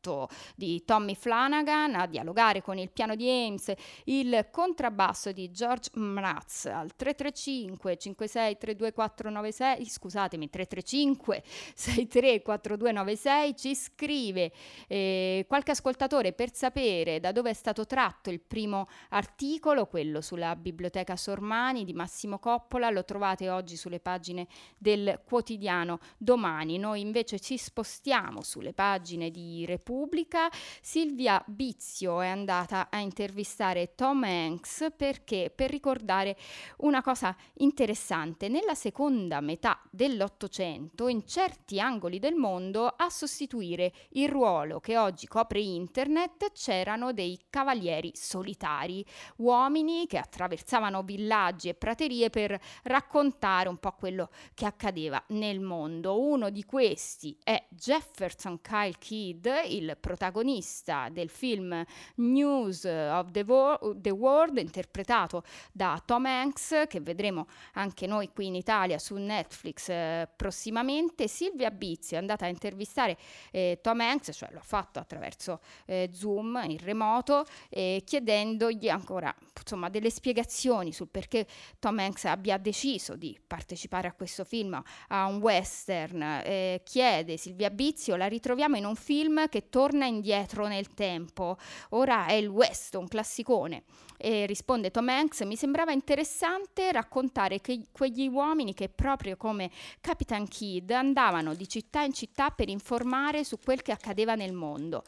di 0.55 0.85
Tommy 0.85 1.15
Flanagan 1.15 1.95
a 1.95 2.07
dialogare 2.07 2.63
con 2.63 2.77
il 2.79 2.91
piano 2.91 3.15
di 3.15 3.29
Ames, 3.29 3.73
il 4.05 4.49
contrabbasso 4.51 5.33
di 5.33 5.51
George 5.51 5.91
Mraz 5.95 6.67
al 6.67 6.95
335 6.95 7.97
56 7.97 8.59
32496, 8.59 9.87
scusatemi, 9.87 10.51
335 10.51 11.43
63 11.75 12.43
4296 12.43 13.57
ci 13.57 13.75
scrive 13.75 14.53
eh, 14.89 15.45
qualche 15.49 15.71
ascoltatore 15.71 16.33
per 16.33 16.55
sapere 16.55 17.21
da 17.21 17.33
dove 17.33 17.51
è 17.51 17.55
stato 17.55 17.87
tratto 17.87 18.31
il 18.31 18.41
primo 18.41 18.89
articolo, 19.11 19.87
quello 19.87 20.21
sulla 20.21 20.55
biblioteca 20.57 21.17
Sormani 21.17 21.85
di 21.85 21.93
Massimo 21.95 22.39
Coppola, 22.39 22.91
lo 22.91 23.05
trovate 23.05 23.49
oggi 23.49 23.77
sulle 23.77 24.01
pagine 24.01 24.47
del 24.77 25.21
quotidiano 25.25 25.99
Domani. 26.19 26.79
Noi 26.79 27.01
invece 27.01 27.41
ci 27.41 27.57
spostiamo 27.57 28.43
sulle 28.43 28.73
pagine 28.73 29.31
di 29.31 29.65
Repubblica 29.65 29.93
Repubblica, 29.95 30.51
Silvia 30.83 31.41
Bizio 31.47 32.21
è 32.21 32.27
andata 32.27 32.89
a 32.91 32.99
intervistare 32.99 33.95
Tom 33.95 34.25
Hanks 34.25 34.89
perché 34.97 35.53
per 35.55 35.71
ricordare 35.71 36.37
una 36.79 37.01
cosa 37.01 37.35
interessante, 37.59 38.49
nella 38.49 38.75
seconda 38.75 39.41
metà 39.41 39.81
dell'Ottocento 39.93 41.07
in 41.07 41.25
certi 41.29 41.79
angoli 41.79 42.19
del 42.19 42.35
mondo 42.35 42.87
a 42.89 43.09
sostituire 43.09 43.93
il 44.11 44.29
ruolo 44.29 44.81
che 44.81 44.99
oggi 44.99 45.29
copre 45.29 45.61
internet 45.61 46.51
c'erano 46.53 47.13
dei 47.13 47.39
cavalieri 47.49 48.11
solitari, 48.15 49.07
uomini 49.37 50.09
che 50.09 50.19
attraversavano 50.19 51.05
villaggi 51.05 51.69
e 51.69 51.75
praterie 51.75 52.31
per 52.31 52.59
raccontare 52.83 53.69
un 53.69 53.79
po' 53.79 53.93
quello 53.93 54.31
che 54.55 54.67
accadeva 54.67 55.23
nel 55.29 55.61
mondo. 55.61 56.21
Uno 56.21 56.51
di 56.51 56.65
questi 56.65 57.39
è 57.45 57.65
Jefferson 57.71 58.61
Kyle 58.61 58.99
Kidd, 58.99 59.47
il 59.69 59.84
il 59.85 59.97
protagonista 60.01 61.09
del 61.11 61.29
film 61.29 61.85
News 62.17 62.85
of 62.85 63.31
the, 63.31 63.45
Wo- 63.47 63.95
the 63.97 64.11
World, 64.11 64.59
interpretato 64.59 65.43
da 65.73 66.01
Tom 66.05 66.27
Hanks, 66.27 66.85
che 66.89 67.01
vedremo 67.01 67.47
anche 67.75 68.07
noi 68.07 68.31
qui 68.33 68.47
in 68.47 68.55
Italia 68.55 68.99
su 68.99 69.17
Netflix 69.17 69.89
eh, 69.89 70.29
prossimamente. 70.35 71.29
Silvia 71.29 71.71
Bizzi 71.71 72.15
è 72.15 72.19
andata 72.19 72.47
a 72.47 72.49
intervistare 72.49 73.17
eh, 73.51 73.79
Tom 73.83 74.01
Hanks, 74.01 74.31
cioè 74.35 74.51
l'ha 74.53 74.61
fatto 74.61 74.99
attraverso 74.99 75.61
eh, 75.87 76.11
Zoom 76.13 76.63
in 76.67 76.79
remoto, 76.79 77.45
chiedendogli 77.69 78.89
ancora 78.89 79.35
insomma, 79.59 79.89
delle 79.89 80.11
spiegazioni 80.11 80.93
sul 80.93 81.09
perché 81.09 81.47
Tom 81.79 81.99
Hanks 81.99 82.25
abbia 82.25 82.57
deciso 82.57 83.17
di 83.17 83.39
partecipare 83.47 84.09
a 84.09 84.13
questo 84.13 84.45
film, 84.45 84.81
a 85.09 85.27
un 85.27 85.37
western. 85.37 86.23
Eh, 86.45 86.83
chiede 86.85 87.37
Silvia 87.37 87.71
Bizio, 87.71 88.17
la 88.17 88.27
ritroviamo 88.27 88.77
in 88.77 88.85
un 88.85 88.95
film 88.95 89.49
che 89.49 89.69
torna 89.75 90.07
indietro 90.07 90.69
nel 90.69 90.95
tempo. 90.95 91.57
Ora 91.91 92.27
è 92.27 92.35
il 92.35 92.47
West, 92.47 92.95
un 92.95 93.09
classicone. 93.09 93.83
E 94.17 94.47
risponde 94.47 94.93
Tom 94.93 95.09
Hanks, 95.09 95.41
mi 95.41 95.57
sembrava 95.57 95.91
interessante 95.91 96.93
raccontare 96.93 97.61
che 97.61 97.87
quegli 97.91 98.29
uomini 98.29 98.73
che 98.73 98.89
proprio 98.89 99.37
come 99.37 99.73
Capitan 100.01 100.47
Kidd 100.47 100.93
andavano 100.93 101.55
di 101.55 101.69
città 101.69 102.03
in 102.03 102.13
città 102.13 102.51
per 102.51 102.69
informare 102.69 103.43
su 103.43 103.59
quel 103.59 103.83
che 103.83 103.91
accadeva 103.91 104.37
nel 104.37 104.53
mondo 104.53 105.03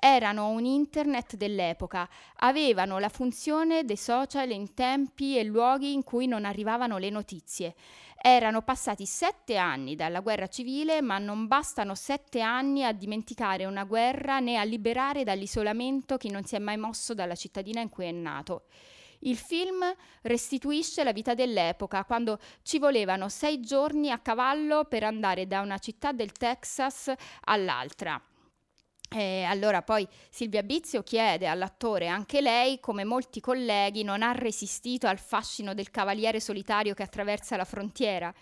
erano 0.00 0.50
un 0.50 0.64
internet 0.64 1.34
dell'epoca, 1.34 2.08
avevano 2.36 3.00
la 3.00 3.08
funzione 3.08 3.84
dei 3.84 3.96
social 3.96 4.48
in 4.50 4.72
tempi 4.72 5.36
e 5.36 5.42
luoghi 5.42 5.92
in 5.92 6.04
cui 6.04 6.28
non 6.28 6.44
arrivavano 6.44 6.98
le 6.98 7.10
notizie. 7.10 7.74
Erano 8.20 8.62
passati 8.62 9.06
sette 9.06 9.56
anni 9.56 9.94
dalla 9.94 10.20
guerra 10.20 10.48
civile, 10.48 11.00
ma 11.00 11.18
non 11.18 11.46
bastano 11.46 11.94
sette 11.94 12.40
anni 12.40 12.84
a 12.84 12.92
dimenticare 12.92 13.64
una 13.64 13.84
guerra 13.84 14.40
né 14.40 14.56
a 14.56 14.64
liberare 14.64 15.22
dall'isolamento 15.22 16.16
chi 16.16 16.28
non 16.28 16.44
si 16.44 16.56
è 16.56 16.58
mai 16.58 16.76
mosso 16.76 17.14
dalla 17.14 17.36
cittadina 17.36 17.80
in 17.80 17.88
cui 17.88 18.06
è 18.06 18.10
nato. 18.10 18.64
Il 19.20 19.36
film 19.36 19.84
restituisce 20.22 21.04
la 21.04 21.12
vita 21.12 21.34
dell'epoca, 21.34 22.04
quando 22.04 22.38
ci 22.62 22.78
volevano 22.78 23.28
sei 23.28 23.60
giorni 23.60 24.10
a 24.10 24.18
cavallo 24.18 24.84
per 24.84 25.04
andare 25.04 25.46
da 25.46 25.60
una 25.60 25.78
città 25.78 26.12
del 26.12 26.32
Texas 26.32 27.12
all'altra. 27.44 28.20
E 29.10 29.42
allora 29.44 29.80
poi 29.82 30.06
Silvia 30.28 30.62
Bizio 30.62 31.02
chiede 31.02 31.46
all'attore, 31.46 32.08
anche 32.08 32.42
lei, 32.42 32.78
come 32.78 33.04
molti 33.04 33.40
colleghi, 33.40 34.02
non 34.02 34.22
ha 34.22 34.32
resistito 34.32 35.06
al 35.06 35.18
fascino 35.18 35.72
del 35.72 35.90
cavaliere 35.90 36.40
solitario 36.40 36.92
che 36.92 37.04
attraversa 37.04 37.56
la 37.56 37.64
frontiera. 37.64 38.32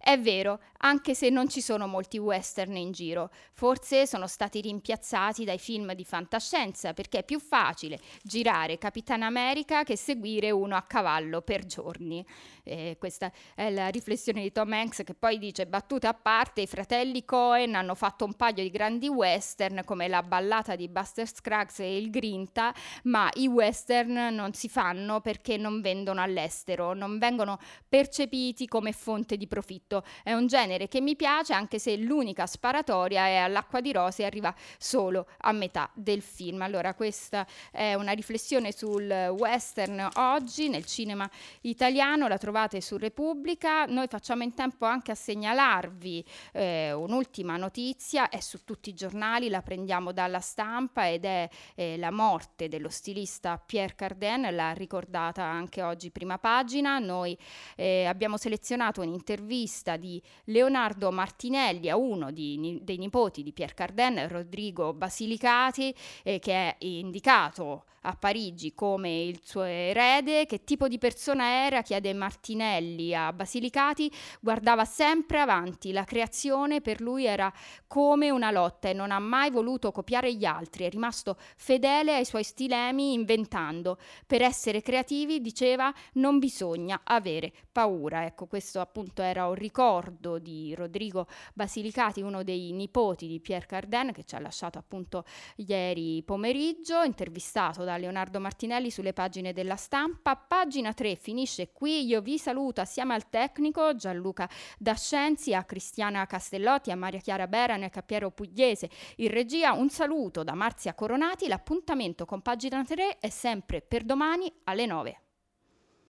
È 0.00 0.18
vero, 0.18 0.60
anche 0.78 1.14
se 1.14 1.28
non 1.28 1.48
ci 1.48 1.60
sono 1.60 1.88
molti 1.88 2.18
western 2.18 2.76
in 2.76 2.92
giro, 2.92 3.30
forse 3.52 4.06
sono 4.06 4.28
stati 4.28 4.60
rimpiazzati 4.60 5.44
dai 5.44 5.58
film 5.58 5.92
di 5.94 6.04
fantascienza 6.04 6.94
perché 6.94 7.18
è 7.18 7.24
più 7.24 7.40
facile 7.40 7.98
girare 8.22 8.78
Capitan 8.78 9.22
America 9.22 9.82
che 9.82 9.96
seguire 9.96 10.52
uno 10.52 10.76
a 10.76 10.82
cavallo 10.82 11.42
per 11.42 11.66
giorni. 11.66 12.24
E 12.62 12.96
questa 12.98 13.32
è 13.54 13.70
la 13.70 13.88
riflessione 13.88 14.40
di 14.42 14.52
Tom 14.52 14.72
Hanks 14.72 15.02
che 15.04 15.14
poi 15.14 15.38
dice 15.38 15.66
battuta 15.66 16.10
a 16.10 16.14
parte 16.14 16.60
i 16.60 16.66
fratelli 16.66 17.24
Cohen 17.24 17.74
hanno 17.74 17.94
fatto 17.94 18.24
un 18.24 18.34
paio 18.34 18.62
di 18.62 18.70
grandi 18.70 19.08
western 19.08 19.82
come 19.84 20.06
la 20.06 20.22
ballata 20.22 20.76
di 20.76 20.88
Buster 20.88 21.26
Scruggs 21.26 21.80
e 21.80 21.96
il 21.96 22.10
Grinta 22.10 22.72
ma 23.04 23.30
i 23.34 23.46
western 23.46 24.34
non 24.34 24.52
si 24.52 24.68
fanno 24.68 25.20
perché 25.20 25.56
non 25.56 25.80
vendono 25.80 26.20
all'estero 26.20 26.92
non 26.92 27.18
vengono 27.18 27.58
percepiti 27.88 28.66
come 28.68 28.92
fonte 28.92 29.36
di 29.36 29.46
profitto 29.46 29.87
è 30.22 30.32
un 30.32 30.46
genere 30.46 30.88
che 30.88 31.00
mi 31.00 31.16
piace 31.16 31.52
anche 31.52 31.78
se 31.78 31.96
l'unica 31.96 32.46
sparatoria 32.46 33.26
è 33.26 33.36
all'acqua 33.36 33.80
di 33.80 33.92
rose 33.92 34.22
e 34.22 34.26
arriva 34.26 34.54
solo 34.78 35.26
a 35.38 35.52
metà 35.52 35.90
del 35.94 36.22
film 36.22 36.62
allora 36.62 36.94
questa 36.94 37.46
è 37.70 37.94
una 37.94 38.12
riflessione 38.12 38.72
sul 38.72 39.10
western 39.38 40.08
oggi 40.14 40.68
nel 40.68 40.84
cinema 40.84 41.28
italiano 41.62 42.28
la 42.28 42.38
trovate 42.38 42.56
trovate 42.58 42.80
su 42.80 42.96
Repubblica. 42.96 43.84
Noi 43.84 44.08
facciamo 44.08 44.42
in 44.42 44.52
tempo 44.54 44.84
anche 44.84 45.12
a 45.12 45.14
segnalarvi 45.14 46.24
eh, 46.52 46.92
un'ultima 46.92 47.56
notizia, 47.56 48.28
è 48.28 48.40
su 48.40 48.64
tutti 48.64 48.90
i 48.90 48.94
giornali, 48.94 49.48
la 49.48 49.62
prendiamo 49.62 50.12
dalla 50.12 50.40
stampa 50.40 51.08
ed 51.08 51.24
è 51.24 51.48
eh, 51.76 51.96
la 51.96 52.10
morte 52.10 52.68
dello 52.68 52.88
stilista 52.88 53.62
Pierre 53.64 53.94
Cardin, 53.94 54.48
l'ha 54.50 54.72
ricordata 54.72 55.44
anche 55.44 55.82
oggi 55.82 56.10
prima 56.10 56.38
pagina. 56.38 56.98
Noi 56.98 57.36
eh, 57.76 58.06
abbiamo 58.06 58.36
selezionato 58.36 59.02
un'intervista 59.02 59.77
di 59.96 60.20
Leonardo 60.44 61.10
Martinelli 61.10 61.88
a 61.88 61.96
uno 61.96 62.30
di, 62.30 62.78
dei 62.82 62.98
nipoti 62.98 63.42
di 63.42 63.52
Pierre 63.52 63.74
Cardin, 63.74 64.26
Rodrigo 64.28 64.92
Basilicati, 64.92 65.94
eh, 66.22 66.38
che 66.38 66.52
è 66.52 66.76
indicato 66.80 67.84
a 68.02 68.16
Parigi 68.16 68.74
come 68.74 69.22
il 69.22 69.40
suo 69.42 69.62
erede, 69.62 70.46
che 70.46 70.64
tipo 70.64 70.88
di 70.88 70.98
persona 70.98 71.64
era, 71.66 71.82
chiede 71.82 72.12
Martinelli 72.14 73.14
a 73.14 73.32
Basilicati, 73.32 74.10
guardava 74.40 74.84
sempre 74.84 75.40
avanti, 75.40 75.92
la 75.92 76.04
creazione 76.04 76.80
per 76.80 77.00
lui 77.00 77.26
era 77.26 77.52
come 77.86 78.30
una 78.30 78.50
lotta 78.50 78.88
e 78.88 78.92
non 78.92 79.10
ha 79.10 79.18
mai 79.18 79.50
voluto 79.50 79.92
copiare 79.92 80.32
gli 80.34 80.44
altri, 80.44 80.84
è 80.84 80.90
rimasto 80.90 81.36
fedele 81.56 82.14
ai 82.14 82.24
suoi 82.24 82.44
stilemi 82.44 83.12
inventando. 83.12 83.98
Per 84.26 84.42
essere 84.42 84.80
creativi, 84.80 85.40
diceva, 85.40 85.92
non 86.14 86.38
bisogna 86.38 87.00
avere 87.04 87.52
paura. 87.70 88.24
Ecco, 88.24 88.46
questo 88.46 88.80
appunto 88.80 89.22
era 89.22 89.46
un 89.46 89.54
ricordo 89.68 90.38
di 90.38 90.74
Rodrigo 90.74 91.26
Basilicati, 91.52 92.22
uno 92.22 92.42
dei 92.42 92.72
nipoti 92.72 93.26
di 93.26 93.38
Pierre 93.38 93.66
Cardin, 93.66 94.12
che 94.12 94.24
ci 94.24 94.34
ha 94.34 94.40
lasciato 94.40 94.78
appunto 94.78 95.24
ieri 95.56 96.22
pomeriggio, 96.24 97.02
intervistato 97.02 97.84
da 97.84 97.98
Leonardo 97.98 98.40
Martinelli 98.40 98.90
sulle 98.90 99.12
pagine 99.12 99.52
della 99.52 99.76
stampa. 99.76 100.36
Pagina 100.36 100.94
3 100.94 101.16
finisce 101.16 101.70
qui. 101.72 102.06
Io 102.06 102.22
vi 102.22 102.38
saluto 102.38 102.80
assieme 102.80 103.12
al 103.12 103.28
tecnico 103.28 103.94
Gianluca 103.94 104.48
Dascenzi, 104.78 105.52
a 105.52 105.64
Cristiana 105.64 106.24
Castellotti, 106.24 106.90
a 106.90 106.96
Maria 106.96 107.20
Chiara 107.20 107.46
Berane 107.46 107.86
e 107.86 107.90
a 107.92 108.02
Piero 108.02 108.30
Pugliese. 108.30 108.88
In 109.16 109.28
regia 109.28 109.72
un 109.72 109.90
saluto 109.90 110.42
da 110.44 110.54
Marzia 110.54 110.94
Coronati. 110.94 111.46
L'appuntamento 111.46 112.24
con 112.24 112.40
pagina 112.40 112.82
3 112.82 113.18
è 113.18 113.28
sempre 113.28 113.82
per 113.82 114.04
domani 114.04 114.50
alle 114.64 114.86
9. 114.86 115.27